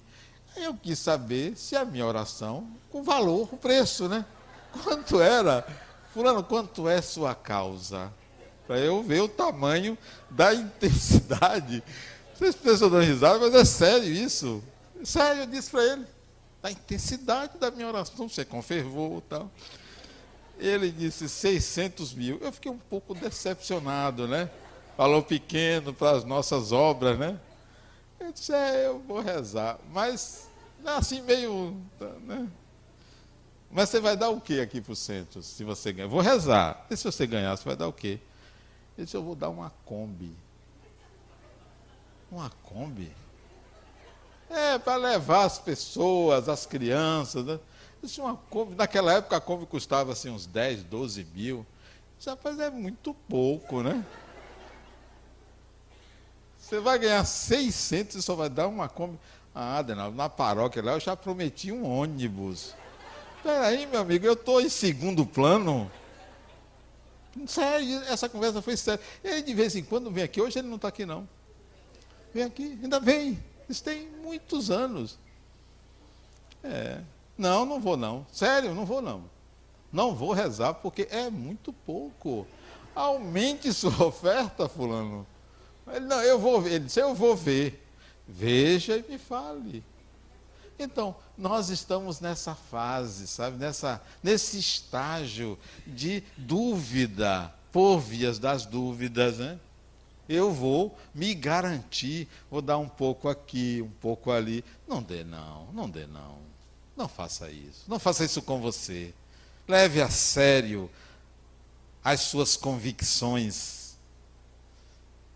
[0.55, 4.23] Eu quis saber se a minha oração, com valor, o preço, né?
[4.83, 5.65] Quanto era?
[6.13, 8.13] Fulano, quanto é sua causa?
[8.67, 9.97] Para eu ver o tamanho
[10.29, 11.83] da intensidade.
[12.35, 14.63] Vocês pensam dando risada, mas é sério isso.
[15.03, 16.12] Sério, eu disse para ele
[16.63, 19.51] da intensidade da minha oração, você com fervor e tal.
[20.57, 22.39] Ele disse 600 mil.
[22.39, 24.49] Eu fiquei um pouco decepcionado, né?
[24.95, 27.37] Falou pequeno para as nossas obras, né?
[28.17, 29.77] Eu disse, é, eu vou rezar.
[29.91, 30.49] Mas,
[30.85, 31.75] assim, meio.
[32.21, 32.47] Né?
[33.69, 36.07] Mas você vai dar o que aqui para o centro, se você ganhar?
[36.07, 36.85] Vou rezar.
[36.89, 38.19] E se você ganhar, você vai dar o quê?
[38.97, 40.33] Ele disse, eu vou dar uma Kombi.
[42.31, 43.11] Uma Kombi?
[44.53, 47.43] É, para levar as pessoas, as crianças.
[47.43, 47.59] Né?
[48.03, 51.65] Isso uma Kombi, naquela época a Kombi custava assim, uns 10, 12 mil.
[52.19, 54.05] Isso, rapaz, é muito pouco, né?
[56.59, 59.17] Você vai ganhar 600 e só vai dar uma Kombi.
[59.55, 62.75] Ah, Adenal, na paróquia lá eu já prometi um ônibus.
[63.41, 65.91] Peraí, meu amigo, eu estou em segundo plano.
[67.47, 69.03] Sério, essa conversa foi séria.
[69.23, 71.27] Ele de vez em quando vem aqui, hoje ele não está aqui não.
[72.31, 73.43] Vem aqui, ainda vem.
[73.69, 75.17] Isso tem muitos anos.
[76.63, 77.01] É.
[77.37, 78.25] Não, não vou não.
[78.31, 79.23] Sério, não vou não.
[79.91, 82.47] Não vou rezar porque é muito pouco.
[82.95, 85.25] Aumente sua oferta, fulano.
[85.87, 86.73] Ele, não, eu vou ver.
[86.73, 87.85] Ele disse, eu vou ver.
[88.27, 89.83] Veja e me fale.
[90.79, 99.37] Então, nós estamos nessa fase, sabe, nessa, nesse estágio de dúvida, por vias das dúvidas,
[99.37, 99.59] né?
[100.27, 104.63] Eu vou me garantir, vou dar um pouco aqui, um pouco ali.
[104.87, 106.37] Não dê não, não dê não.
[106.95, 107.83] Não faça isso.
[107.87, 109.13] Não faça isso com você.
[109.67, 110.89] Leve a sério
[112.03, 113.95] as suas convicções.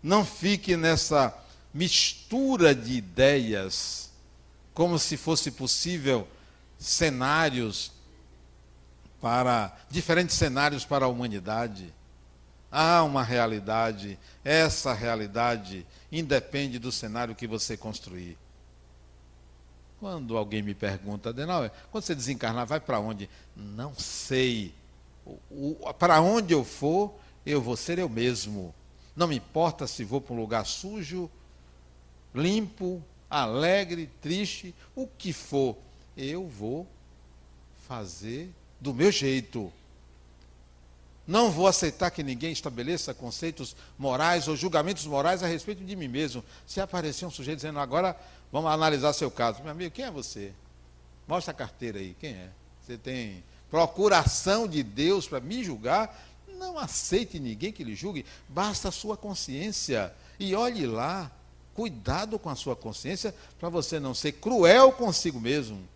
[0.02, 1.36] Não fique nessa
[1.72, 4.10] mistura de ideias,
[4.74, 6.26] como se fosse possível
[6.78, 7.92] cenários
[9.20, 11.92] para diferentes cenários para a humanidade.
[12.70, 18.36] Há uma realidade, essa realidade independe do cenário que você construir.
[19.98, 23.28] Quando alguém me pergunta, Adenauer, quando você desencarnar, vai para onde?
[23.56, 24.72] Não sei.
[25.98, 28.74] Para onde eu for, eu vou ser eu mesmo.
[29.16, 31.28] Não me importa se vou para um lugar sujo,
[32.34, 35.76] limpo, alegre, triste, o que for,
[36.16, 36.86] eu vou
[37.88, 38.50] fazer
[38.80, 39.72] do meu jeito.
[41.28, 46.08] Não vou aceitar que ninguém estabeleça conceitos morais ou julgamentos morais a respeito de mim
[46.08, 46.42] mesmo.
[46.66, 48.18] Se aparecer um sujeito dizendo, agora
[48.50, 49.62] vamos analisar seu caso.
[49.62, 50.54] Meu amigo, quem é você?
[51.26, 52.48] Mostra a carteira aí, quem é?
[52.80, 56.18] Você tem procuração de Deus para me julgar?
[56.56, 60.14] Não aceite ninguém que lhe julgue, basta a sua consciência.
[60.40, 61.30] E olhe lá,
[61.74, 65.86] cuidado com a sua consciência para você não ser cruel consigo mesmo.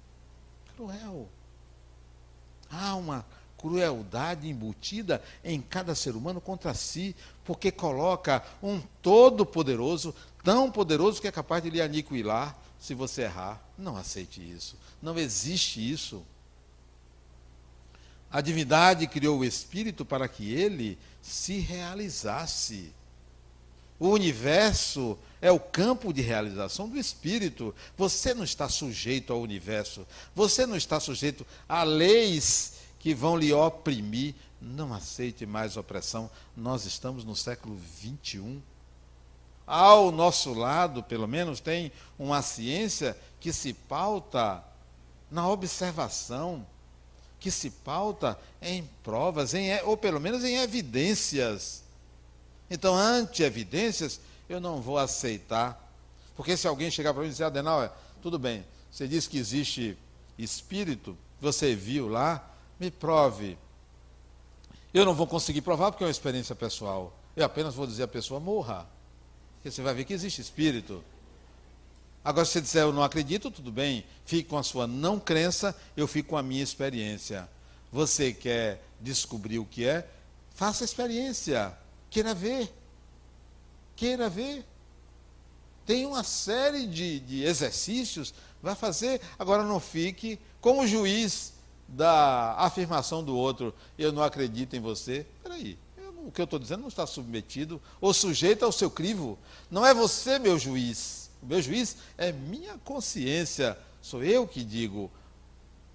[0.77, 1.27] Cruel.
[2.71, 3.25] Há uma
[3.63, 11.29] crueldade embutida em cada ser humano contra si, porque coloca um todo-poderoso, tão poderoso que
[11.29, 13.63] é capaz de lhe aniquilar se você errar.
[13.79, 14.77] Não aceite isso.
[15.01, 16.23] Não existe isso.
[18.31, 22.93] A divindade criou o espírito para que ele se realizasse.
[24.01, 27.73] O universo é o campo de realização do espírito.
[27.97, 30.05] Você não está sujeito ao universo.
[30.35, 34.35] Você não está sujeito a leis que vão lhe oprimir.
[34.61, 36.31] Não aceite mais opressão.
[36.57, 38.63] Nós estamos no século 21.
[39.67, 44.63] Ao nosso lado, pelo menos, tem uma ciência que se pauta
[45.29, 46.65] na observação,
[47.41, 51.83] que se pauta em provas, em, ou pelo menos em evidências.
[52.71, 55.93] Então, ante evidências, eu não vou aceitar.
[56.37, 59.99] Porque se alguém chegar para mim e dizer, Adenal, tudo bem, você disse que existe
[60.39, 63.59] espírito, você viu lá, me prove.
[64.93, 67.17] Eu não vou conseguir provar porque é uma experiência pessoal.
[67.35, 68.87] Eu apenas vou dizer à pessoa, morra.
[69.57, 71.03] Porque você vai ver que existe espírito.
[72.25, 74.05] Agora, se você disser eu não acredito, tudo bem.
[74.25, 77.49] Fique com a sua não crença, eu fico com a minha experiência.
[77.91, 80.07] Você quer descobrir o que é?
[80.55, 81.77] Faça a experiência.
[82.11, 82.73] Queira ver.
[83.97, 84.65] Queira ver.
[85.85, 88.33] Tem uma série de, de exercícios.
[88.63, 89.21] Vai fazer.
[89.39, 91.52] Agora não fique como juiz
[91.93, 95.27] da afirmação do outro, eu não acredito em você.
[95.43, 99.39] Peraí, eu, o que eu estou dizendo não está submetido ou sujeito ao seu crivo.
[99.71, 101.31] Não é você meu juiz.
[101.43, 103.79] O meu juiz é minha consciência.
[104.01, 105.11] Sou eu que digo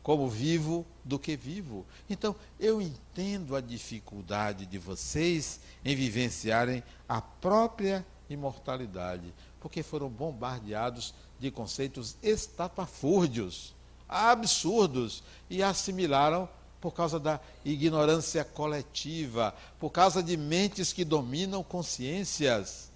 [0.03, 1.85] como vivo do que vivo.
[2.09, 11.13] Então, eu entendo a dificuldade de vocês em vivenciarem a própria imortalidade, porque foram bombardeados
[11.39, 13.75] de conceitos estapafúrdios
[14.07, 22.87] absurdos e assimilaram por causa da ignorância coletiva, por causa de mentes que dominam consciências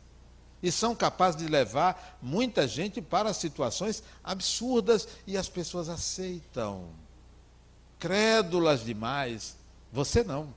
[0.62, 6.86] e são capazes de levar muita gente para situações absurdas e as pessoas aceitam.
[7.98, 9.56] Crédulas demais,
[9.92, 10.54] você não.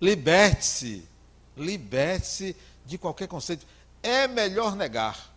[0.00, 1.06] Liberte-se,
[1.56, 3.66] liberte-se de qualquer conceito.
[4.02, 5.31] É melhor negar.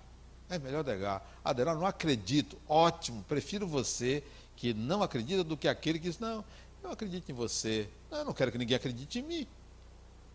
[0.49, 1.25] É melhor negar.
[1.43, 2.57] Adenal, não acredito.
[2.67, 4.23] Ótimo, prefiro você
[4.55, 6.43] que não acredita do que aquele que diz, não,
[6.83, 7.89] eu acredito em você.
[8.09, 9.47] Não, eu não quero que ninguém acredite em mim.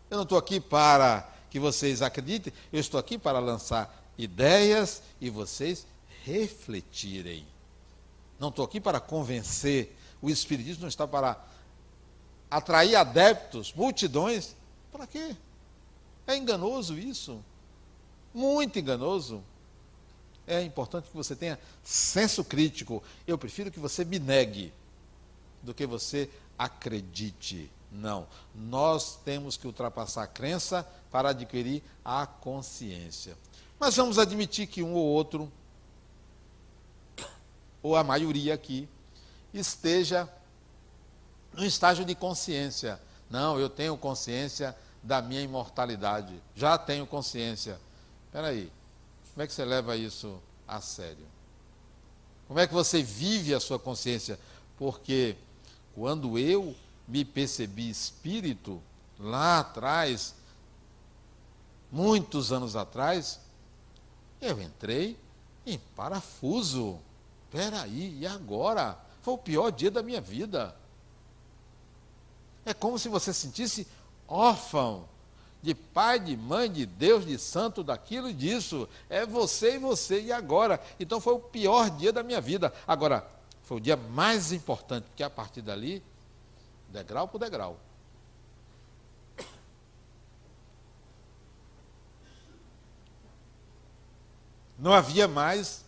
[0.09, 5.29] Eu não estou aqui para que vocês acreditem, eu estou aqui para lançar ideias e
[5.29, 5.85] vocês
[6.23, 7.45] refletirem.
[8.39, 9.95] Não estou aqui para convencer.
[10.21, 11.43] O Espiritismo não está para
[12.49, 14.55] atrair adeptos, multidões.
[14.91, 15.35] Para quê?
[16.27, 17.43] É enganoso isso.
[18.33, 19.43] Muito enganoso
[20.51, 23.01] é importante que você tenha senso crítico.
[23.25, 24.73] Eu prefiro que você me negue
[25.63, 27.71] do que você acredite.
[27.91, 28.27] Não.
[28.53, 33.37] Nós temos que ultrapassar a crença para adquirir a consciência.
[33.79, 35.51] Mas vamos admitir que um ou outro,
[37.81, 38.87] ou a maioria aqui,
[39.53, 40.29] esteja
[41.53, 43.01] no estágio de consciência.
[43.29, 46.41] Não, eu tenho consciência da minha imortalidade.
[46.55, 47.79] Já tenho consciência.
[48.27, 48.71] Espera aí.
[49.33, 51.25] Como é que você leva isso a sério?
[52.47, 54.39] Como é que você vive a sua consciência?
[54.77, 55.37] Porque
[55.95, 56.75] quando eu
[57.07, 58.81] me percebi espírito,
[59.19, 60.35] lá atrás,
[61.91, 63.39] muitos anos atrás,
[64.41, 65.17] eu entrei
[65.65, 66.99] em parafuso.
[67.49, 68.97] Peraí, e agora?
[69.21, 70.75] Foi o pior dia da minha vida.
[72.65, 73.87] É como se você sentisse
[74.27, 75.07] órfão
[75.61, 78.89] de pai, de mãe, de Deus, de santo, daquilo e disso.
[79.09, 80.81] É você e você e agora.
[80.99, 82.73] Então foi o pior dia da minha vida.
[82.87, 83.25] Agora,
[83.63, 86.03] foi o dia mais importante, porque a partir dali,
[86.89, 87.77] degrau por degrau.
[94.77, 95.85] Não havia mais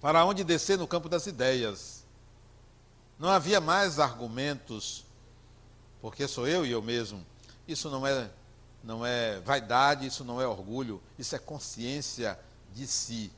[0.00, 2.04] para onde descer no campo das ideias.
[3.18, 5.04] Não havia mais argumentos,
[6.00, 7.24] porque sou eu e eu mesmo.
[7.68, 8.30] Isso não é
[8.86, 12.38] não é vaidade, isso não é orgulho, isso é consciência
[12.72, 13.32] de si.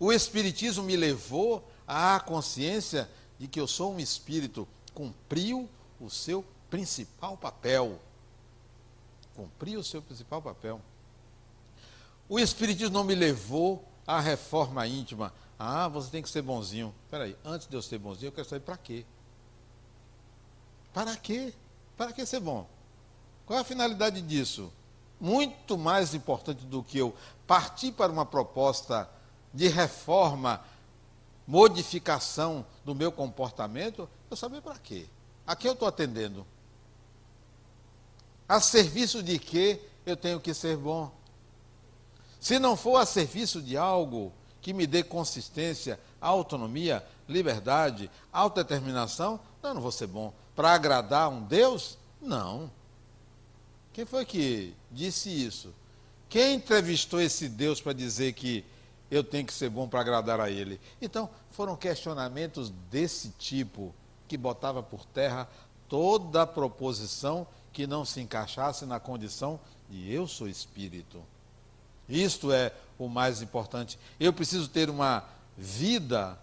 [0.00, 3.08] O Espiritismo me levou à consciência
[3.38, 5.70] de que eu sou um espírito, cumpriu
[6.00, 8.00] o seu principal papel.
[9.36, 10.80] Cumpriu o seu principal papel.
[12.28, 15.32] O Espiritismo não me levou à reforma íntima.
[15.56, 16.92] Ah, você tem que ser bonzinho.
[17.04, 19.06] Espera aí, antes de eu ser bonzinho, eu quero saber para quê?
[20.92, 21.54] Para quê?
[21.96, 22.66] Para que ser bom?
[23.46, 24.72] Qual é a finalidade disso?
[25.20, 27.14] Muito mais importante do que eu
[27.46, 29.08] partir para uma proposta
[29.54, 30.62] de reforma,
[31.46, 35.06] modificação do meu comportamento, eu saber para quê?
[35.46, 36.44] A quem eu estou atendendo?
[38.48, 41.10] A serviço de que eu tenho que ser bom?
[42.40, 49.72] Se não for a serviço de algo que me dê consistência, autonomia, liberdade, autodeterminação, eu
[49.72, 50.32] não vou ser bom.
[50.54, 51.96] Para agradar um Deus?
[52.20, 52.70] Não.
[53.96, 55.72] Quem foi que disse isso?
[56.28, 58.62] Quem entrevistou esse Deus para dizer que
[59.10, 60.78] eu tenho que ser bom para agradar a Ele?
[61.00, 63.94] Então, foram questionamentos desse tipo
[64.28, 65.48] que botava por terra
[65.88, 71.22] toda a proposição que não se encaixasse na condição de eu sou espírito.
[72.06, 73.98] Isto é o mais importante.
[74.20, 75.24] Eu preciso ter uma
[75.56, 76.38] vida,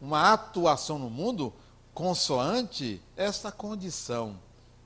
[0.00, 1.52] uma atuação no mundo
[1.92, 4.38] consoante esta condição.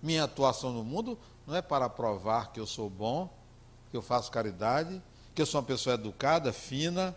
[0.03, 3.33] Minha atuação no mundo não é para provar que eu sou bom,
[3.91, 5.01] que eu faço caridade,
[5.35, 7.15] que eu sou uma pessoa educada, fina.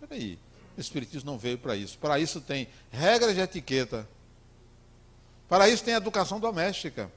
[0.00, 0.38] Peraí,
[0.76, 1.98] o Espiritismo não veio para isso.
[1.98, 4.08] Para isso tem regras de etiqueta.
[5.48, 7.10] Para isso tem educação doméstica.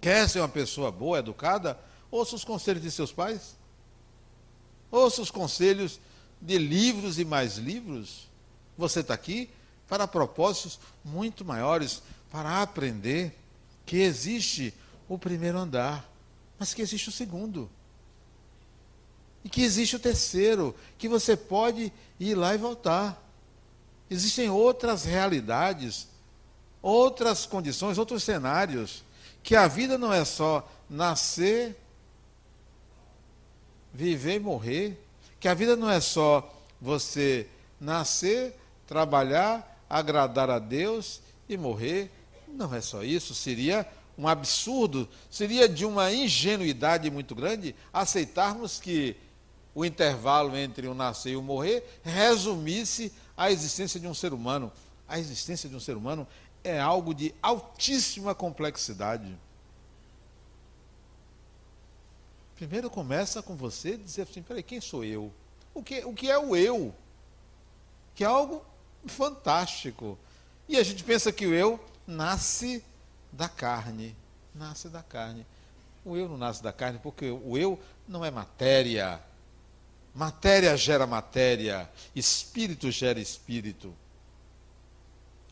[0.00, 1.78] Quer ser uma pessoa boa, educada?
[2.10, 3.56] Ouça os conselhos de seus pais.
[4.90, 5.98] Ouça os conselhos
[6.40, 8.28] de livros e mais livros.
[8.76, 9.50] Você está aqui
[9.88, 13.38] para propósitos muito maiores, para aprender
[13.86, 14.74] que existe
[15.08, 16.08] o primeiro andar,
[16.58, 17.70] mas que existe o segundo.
[19.44, 23.22] E que existe o terceiro, que você pode ir lá e voltar.
[24.10, 26.08] Existem outras realidades,
[26.80, 29.04] outras condições, outros cenários,
[29.42, 31.76] que a vida não é só nascer,
[33.92, 35.04] viver e morrer,
[35.38, 37.46] que a vida não é só você
[37.80, 42.10] nascer, trabalhar, agradar a Deus e morrer.
[42.48, 43.86] Não é só isso, seria
[44.16, 49.16] um absurdo, seria de uma ingenuidade muito grande aceitarmos que
[49.74, 54.72] o intervalo entre o nascer e o morrer resumisse a existência de um ser humano.
[55.08, 56.26] A existência de um ser humano
[56.62, 59.36] é algo de altíssima complexidade.
[62.54, 65.32] Primeiro começa com você dizer assim, peraí, quem sou eu?
[65.74, 66.94] O que, o que é o eu?
[68.14, 68.64] Que é algo
[69.06, 70.16] fantástico.
[70.68, 72.82] E a gente pensa que o eu nasce
[73.34, 74.16] da carne.
[74.54, 75.46] Nasce da carne.
[76.04, 79.20] O eu não nasce da carne porque o eu não é matéria.
[80.14, 83.92] Matéria gera matéria, espírito gera espírito.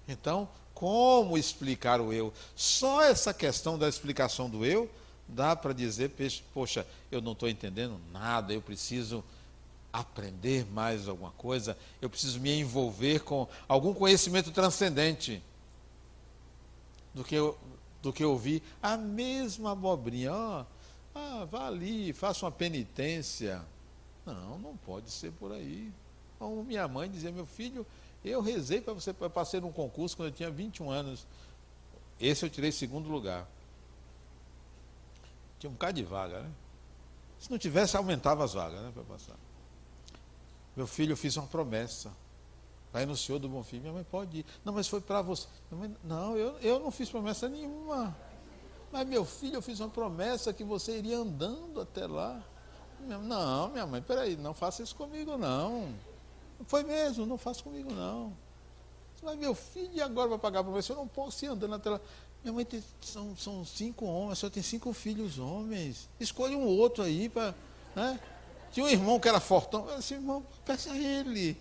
[0.06, 2.32] Então, como explicar o eu?
[2.54, 4.88] Só essa questão da explicação do eu
[5.26, 6.12] dá para dizer,
[6.52, 9.24] poxa, eu não estou entendendo nada, eu preciso
[9.92, 15.42] aprender mais alguma coisa, eu preciso me envolver com algum conhecimento transcendente
[17.14, 17.58] do que eu,
[18.00, 20.32] do que ouvir a mesma abobrinha.
[20.32, 20.64] Oh,
[21.14, 23.62] ah, vá ali, faça uma penitência.
[24.24, 25.92] Não, não pode ser por aí.
[26.38, 27.86] Como minha mãe dizia, meu filho,
[28.24, 31.26] eu rezei para você, eu passei num concurso quando eu tinha 21 anos.
[32.20, 33.48] Esse eu tirei segundo lugar.
[35.58, 36.50] Tinha um bocado de vaga, né?
[37.38, 39.36] Se não tivesse, aumentava as vagas, né, para passar.
[40.76, 42.12] Meu filho, eu fiz uma promessa.
[42.92, 43.80] Vai no Senhor do Bom Fim.
[43.80, 44.46] Minha mãe pode ir.
[44.64, 45.46] Não, mas foi para você.
[45.70, 48.14] Mãe, não, eu, eu não fiz promessa nenhuma.
[48.92, 52.42] Mas meu filho, eu fiz uma promessa que você iria andando até lá.
[53.00, 55.88] Não, minha mãe, peraí, não faça isso comigo, não.
[56.66, 58.32] Foi mesmo, não faça comigo não.
[59.22, 60.92] Vai, meu filho, agora vai pagar para você?
[60.92, 62.00] Eu não posso ir andando na tela.
[62.42, 66.08] Minha mãe tem, são, são cinco homens, só tem cinco filhos homens.
[66.18, 67.54] Escolhe um outro aí para.
[67.94, 68.20] Né?
[68.72, 69.88] Tinha um irmão que era fortão.
[69.88, 71.56] Eu disse, irmão, peça a ele.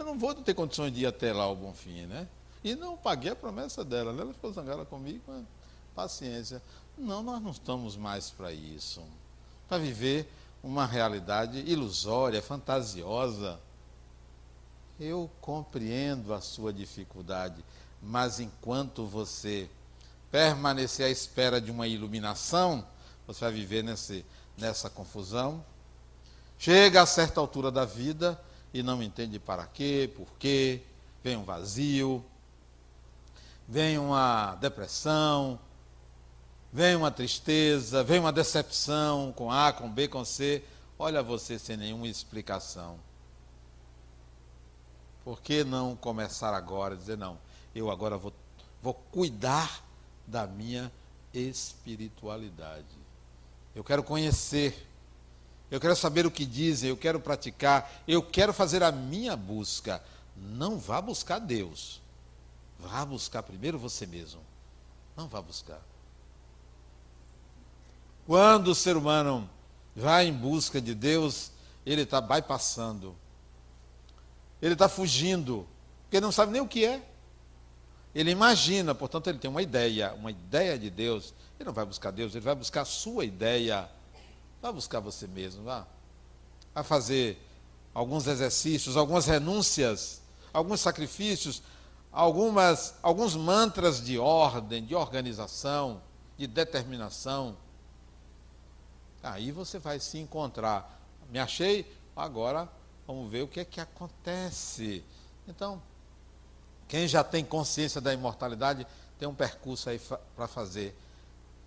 [0.00, 2.26] Eu não vou ter condições de ir até lá o Bonfim, né?
[2.64, 4.18] E não paguei a promessa dela.
[4.18, 5.44] Ela ficou zangada comigo, mas
[5.94, 6.62] paciência.
[6.96, 9.02] Não, nós não estamos mais para isso.
[9.68, 10.26] Para viver
[10.62, 13.60] uma realidade ilusória, fantasiosa.
[14.98, 17.62] Eu compreendo a sua dificuldade,
[18.02, 19.68] mas enquanto você
[20.30, 22.86] permanecer à espera de uma iluminação,
[23.26, 24.24] você vai viver nesse,
[24.56, 25.62] nessa confusão.
[26.58, 28.40] Chega a certa altura da vida
[28.72, 30.82] e não entende para quê, por quê,
[31.22, 32.24] vem um vazio,
[33.68, 35.58] vem uma depressão,
[36.72, 40.62] vem uma tristeza, vem uma decepção com A, com B, com C.
[40.98, 42.98] Olha você sem nenhuma explicação.
[45.24, 47.38] Por que não começar agora a dizer, não,
[47.74, 48.32] eu agora vou,
[48.82, 49.84] vou cuidar
[50.26, 50.90] da minha
[51.32, 52.86] espiritualidade.
[53.74, 54.88] Eu quero conhecer,
[55.70, 60.02] eu quero saber o que dizem, eu quero praticar, eu quero fazer a minha busca.
[60.36, 62.00] Não vá buscar Deus.
[62.78, 64.40] Vá buscar primeiro você mesmo.
[65.16, 65.80] Não vá buscar.
[68.26, 69.48] Quando o ser humano
[69.94, 71.52] vai em busca de Deus,
[71.84, 73.16] ele está bypassando
[74.60, 75.66] ele está fugindo,
[76.02, 77.02] porque não sabe nem o que é.
[78.14, 81.32] Ele imagina, portanto, ele tem uma ideia, uma ideia de Deus.
[81.58, 83.88] Ele não vai buscar Deus, ele vai buscar a sua ideia.
[84.60, 85.86] Vai buscar você mesmo, vá.
[86.74, 87.40] Vai fazer
[87.94, 90.20] alguns exercícios, algumas renúncias,
[90.52, 91.62] alguns sacrifícios,
[92.12, 96.02] algumas, alguns mantras de ordem, de organização,
[96.36, 97.56] de determinação.
[99.22, 100.98] Aí você vai se encontrar.
[101.30, 102.68] Me achei, agora
[103.12, 105.02] Vamos ver o que é que acontece.
[105.48, 105.82] Então,
[106.86, 108.86] quem já tem consciência da imortalidade
[109.18, 110.00] tem um percurso aí
[110.36, 110.96] para fazer.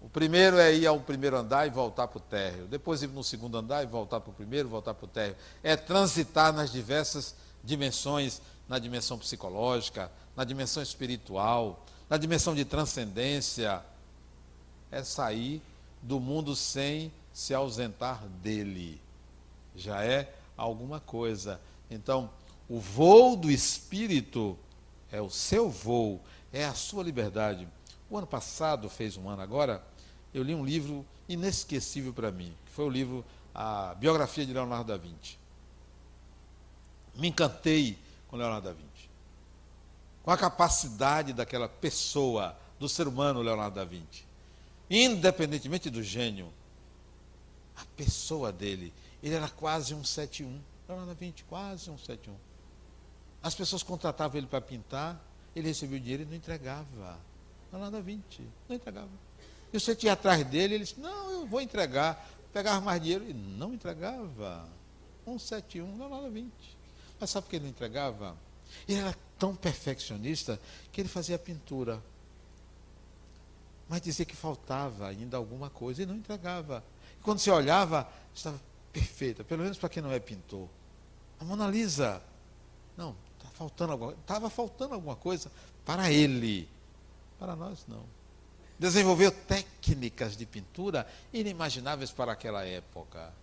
[0.04, 2.68] O primeiro é ir ao primeiro andar e voltar para o térreo.
[2.68, 5.38] Depois ir no segundo andar e voltar para o primeiro, voltar para o térreo.
[5.64, 7.34] É transitar nas diversas
[7.64, 13.82] dimensões, na dimensão psicológica, na dimensão espiritual, na dimensão de transcendência.
[14.92, 15.62] É sair
[16.02, 19.00] do mundo sem se ausentar dele.
[19.74, 21.62] Já é alguma coisa.
[21.90, 22.30] Então,
[22.68, 24.60] o voo do espírito
[25.10, 26.20] é o seu voo,
[26.52, 27.66] é a sua liberdade.
[28.10, 29.82] O ano passado, fez um ano agora,
[30.34, 34.86] eu li um livro inesquecível para mim, que foi o livro A Biografia de Leonardo
[34.86, 35.38] da Vinci.
[37.16, 39.10] Me encantei com Leonardo da Vinci.
[40.24, 44.26] Com a capacidade daquela pessoa, do ser humano Leonardo da Vinci.
[44.90, 46.52] Independentemente do gênio,
[47.76, 50.60] a pessoa dele ele era quase um 71.
[50.88, 52.36] Leonardo da Vinci, quase um 71.
[53.42, 55.20] As pessoas contratavam ele para pintar,
[55.56, 57.18] ele recebia o dinheiro e não entregava.
[57.72, 59.10] Leonardo da Vinci, não entregava.
[59.74, 62.30] E você tinha atrás dele, ele disse, não, eu vou entregar.
[62.54, 64.70] Pegava mais dinheiro e não entregava.
[65.26, 66.78] 171, Leonardo da Vinci.
[67.20, 68.38] Mas sabe por que ele não entregava?
[68.88, 70.60] Ele era tão perfeccionista
[70.92, 72.00] que ele fazia pintura.
[73.90, 76.84] Mas dizia que faltava ainda alguma coisa e não entregava.
[77.20, 78.62] E quando você olhava, estava
[78.92, 80.70] perfeita, pelo menos para quem não é pintor.
[81.40, 82.22] A Mona Lisa,
[82.96, 85.52] não, tá faltando estava faltando alguma coisa
[85.84, 86.70] para ele.
[87.40, 88.06] Para nós não.
[88.84, 93.34] Desenvolveu técnicas de pintura inimagináveis para aquela época.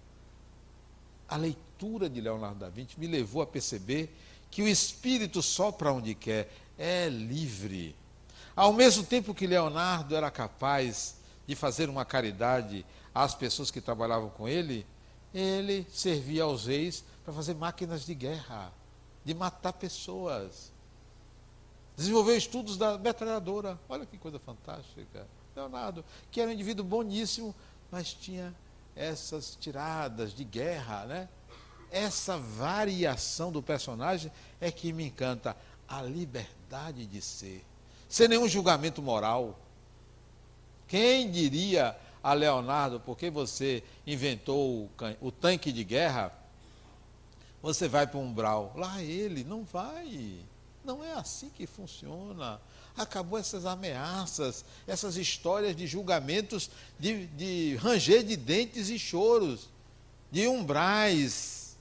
[1.27, 4.15] A leitura de Leonardo da Vinci me levou a perceber
[4.51, 7.97] que o espírito sopra onde quer, é livre.
[8.55, 11.17] Ao mesmo tempo que Leonardo era capaz
[11.47, 12.85] de fazer uma caridade
[13.15, 14.87] às pessoas que trabalhavam com ele,
[15.33, 18.71] ele servia aos reis para fazer máquinas de guerra,
[19.25, 20.71] de matar pessoas.
[22.01, 23.79] Desenvolveu estudos da metralhadora.
[23.87, 25.29] Olha que coisa fantástica.
[25.55, 27.55] Leonardo, que era um indivíduo boníssimo,
[27.91, 28.55] mas tinha
[28.97, 31.29] essas tiradas de guerra, né?
[31.91, 34.33] Essa variação do personagem
[34.63, 35.55] é que me encanta.
[35.87, 37.63] A liberdade de ser.
[38.09, 39.59] Sem nenhum julgamento moral.
[40.89, 44.89] Quem diria a Leonardo, porque você inventou
[45.21, 46.33] o, tanque de guerra,
[47.61, 48.73] você vai para o umbral.
[48.75, 50.49] Lá ele, não vai.
[50.91, 52.61] Não é assim que funciona.
[52.97, 56.69] Acabou essas ameaças, essas histórias de julgamentos,
[56.99, 59.69] de, de ranger de dentes e choros,
[60.33, 61.77] de umbrais.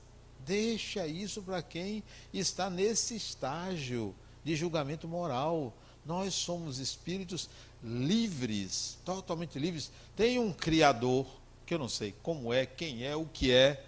[0.46, 5.74] Deixa isso para quem está nesse estágio de julgamento moral.
[6.06, 7.50] Nós somos espíritos
[7.82, 9.90] livres, totalmente livres.
[10.14, 11.26] Tem um Criador,
[11.66, 13.84] que eu não sei como é, quem é, o que é.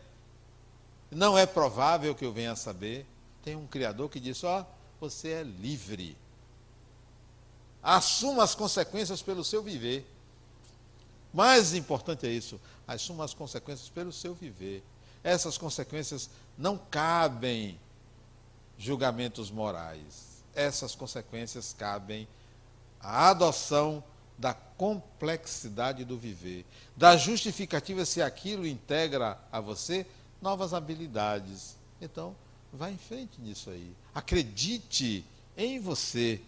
[1.13, 3.07] Não é provável que eu venha a saber.
[3.45, 6.17] tem um Criador que diz: Ó, oh, você é livre.
[7.83, 10.07] Assuma as consequências pelo seu viver.
[11.35, 14.81] Mais importante é isso: assuma as consequências pelo seu viver.
[15.25, 17.81] Essas consequências não cabem
[18.79, 20.45] julgamentos morais.
[20.55, 22.29] Essas consequências cabem
[23.01, 24.05] à adoção
[24.39, 26.65] da complexidade do viver,
[26.97, 30.07] da justificativa se aquilo integra a você
[30.41, 31.77] novas habilidades.
[32.01, 32.37] Então,
[32.73, 33.95] vá em frente nisso aí.
[34.15, 35.25] Acredite
[35.57, 36.41] em você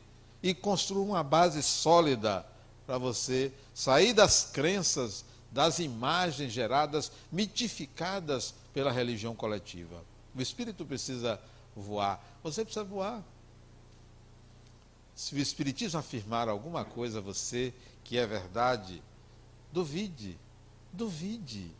[0.42, 2.46] e construa uma base sólida
[2.86, 10.02] para você sair das crenças, das imagens geradas, mitificadas pela religião coletiva.
[10.34, 11.40] O espírito precisa
[11.76, 12.22] voar.
[12.42, 13.22] Você precisa voar.
[15.14, 17.72] Se o Espiritismo afirmar alguma coisa a você
[18.02, 19.00] que é verdade,
[19.72, 20.36] duvide,
[20.92, 21.70] duvide.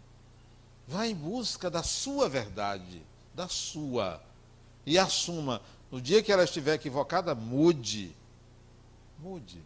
[0.87, 3.03] Vá em busca da sua verdade,
[3.35, 4.23] da sua.
[4.87, 5.61] E assuma.
[5.91, 8.15] No dia que ela estiver equivocada, mude.
[9.19, 9.63] Mude.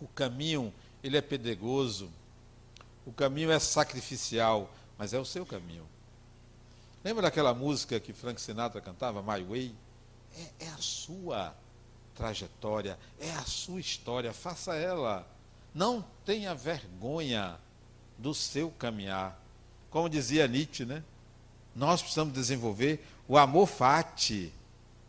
[0.00, 0.72] O caminho,
[1.02, 2.10] ele é pedregoso.
[3.06, 5.86] O caminho é sacrificial, mas é o seu caminho.
[7.04, 9.74] Lembra daquela música que Frank Sinatra cantava, My Way?
[10.36, 11.54] É, é a sua
[12.16, 15.26] trajetória, é a sua história, faça ela.
[15.72, 17.58] Não tenha vergonha
[18.18, 19.40] do seu caminhar.
[19.90, 21.04] Como dizia Nietzsche, né?
[21.74, 24.52] Nós precisamos desenvolver o amor fati.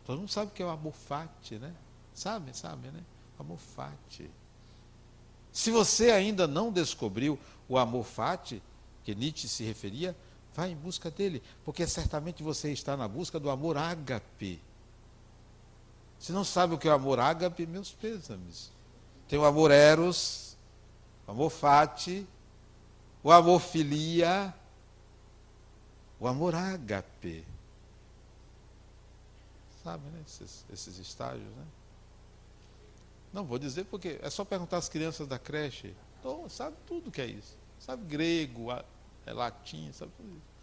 [0.04, 1.74] Todo mundo sabe o que é o amor fati, né?
[2.14, 3.02] Sabe, sabe, né?
[3.38, 4.30] Amor fati.
[5.52, 7.38] Se você ainda não descobriu
[7.68, 8.62] o amor fati,
[9.04, 10.16] que Nietzsche se referia,
[10.54, 14.60] vá em busca dele, porque certamente você está na busca do amor ágape.
[16.18, 18.72] Se não sabe o que é o amor ágape, meus pêsames.
[19.28, 20.56] Tem o amor eros,
[21.26, 22.26] o amor fati,
[23.22, 24.52] o amor filia,
[26.18, 27.44] o amor ágape.
[29.88, 30.22] Sabe, né?
[30.26, 31.64] Esses, esses estágios, né?
[33.32, 35.94] Não vou dizer porque é só perguntar às crianças da creche.
[36.20, 37.56] Então, sabe tudo que é isso.
[37.80, 38.70] Sabe grego,
[39.24, 40.58] é latim, sabe tudo isso.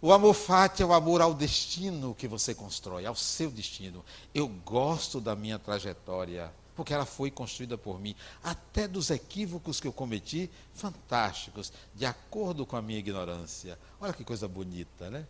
[0.00, 4.02] O amor fati é o amor ao destino que você constrói, ao seu destino.
[4.34, 9.88] Eu gosto da minha trajetória, porque ela foi construída por mim, até dos equívocos que
[9.88, 13.78] eu cometi, fantásticos, de acordo com a minha ignorância.
[14.00, 15.26] Olha que coisa bonita, né?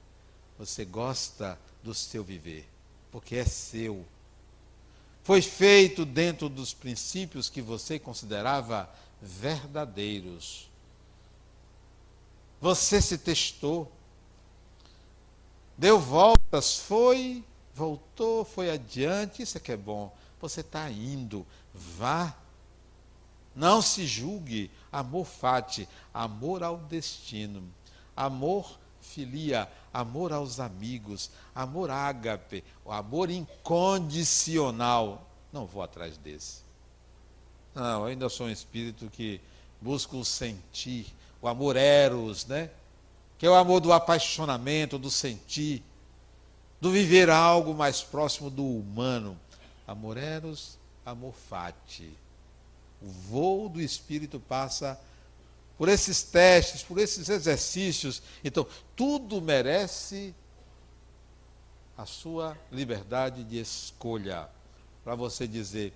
[0.59, 2.69] Você gosta do seu viver,
[3.11, 4.05] porque é seu.
[5.23, 8.89] Foi feito dentro dos princípios que você considerava
[9.21, 10.69] verdadeiros.
[12.61, 13.91] Você se testou
[15.77, 17.45] Deu voltas, foi,
[17.75, 19.43] voltou, foi adiante.
[19.43, 20.15] Isso é que é bom.
[20.41, 22.35] Você está indo, vá.
[23.55, 24.71] Não se julgue.
[24.93, 27.63] Amor fati, amor ao destino.
[28.17, 35.29] Amor filia, amor aos amigos, amor ágape, o amor incondicional.
[35.53, 36.63] Não vou atrás desse.
[37.75, 39.41] Não, eu ainda sou um espírito que
[39.81, 41.07] busca o sentir,
[41.41, 42.71] o amor eros, né?
[43.39, 45.83] que é o amor do apaixonamento, do sentir,
[46.81, 49.39] do viver algo mais próximo do humano.
[49.87, 52.11] Amor eros, amor fati.
[53.03, 54.99] O voo do espírito passa
[55.77, 58.23] por esses testes, por esses exercícios.
[58.43, 60.35] Então, tudo merece
[61.97, 64.49] a sua liberdade de escolha
[65.03, 65.93] para você dizer: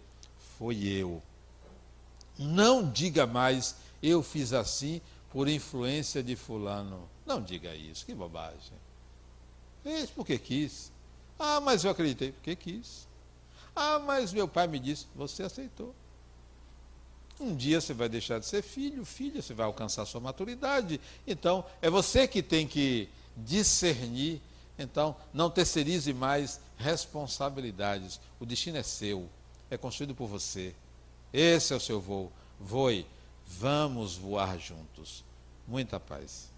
[0.59, 1.22] foi eu.
[2.39, 5.01] Não diga mais, eu fiz assim
[5.31, 7.09] por influência de Fulano.
[7.26, 8.79] Não diga isso, que bobagem.
[9.83, 10.93] Fez porque quis.
[11.39, 13.07] Ah, mas eu acreditei porque quis.
[13.74, 15.95] Ah, mas meu pai me disse, você aceitou.
[17.41, 21.01] Um dia você vai deixar de ser filho, filha, você vai alcançar sua maturidade.
[21.26, 24.41] Então, é você que tem que discernir.
[24.78, 28.20] Então, não terceirize mais responsabilidades.
[28.41, 29.28] O destino é seu,
[29.70, 30.74] é construído por você.
[31.32, 32.32] Esse é o seu voo.
[32.59, 33.07] Voe,
[33.47, 35.24] vamos voar juntos.
[35.66, 36.51] Muita paz.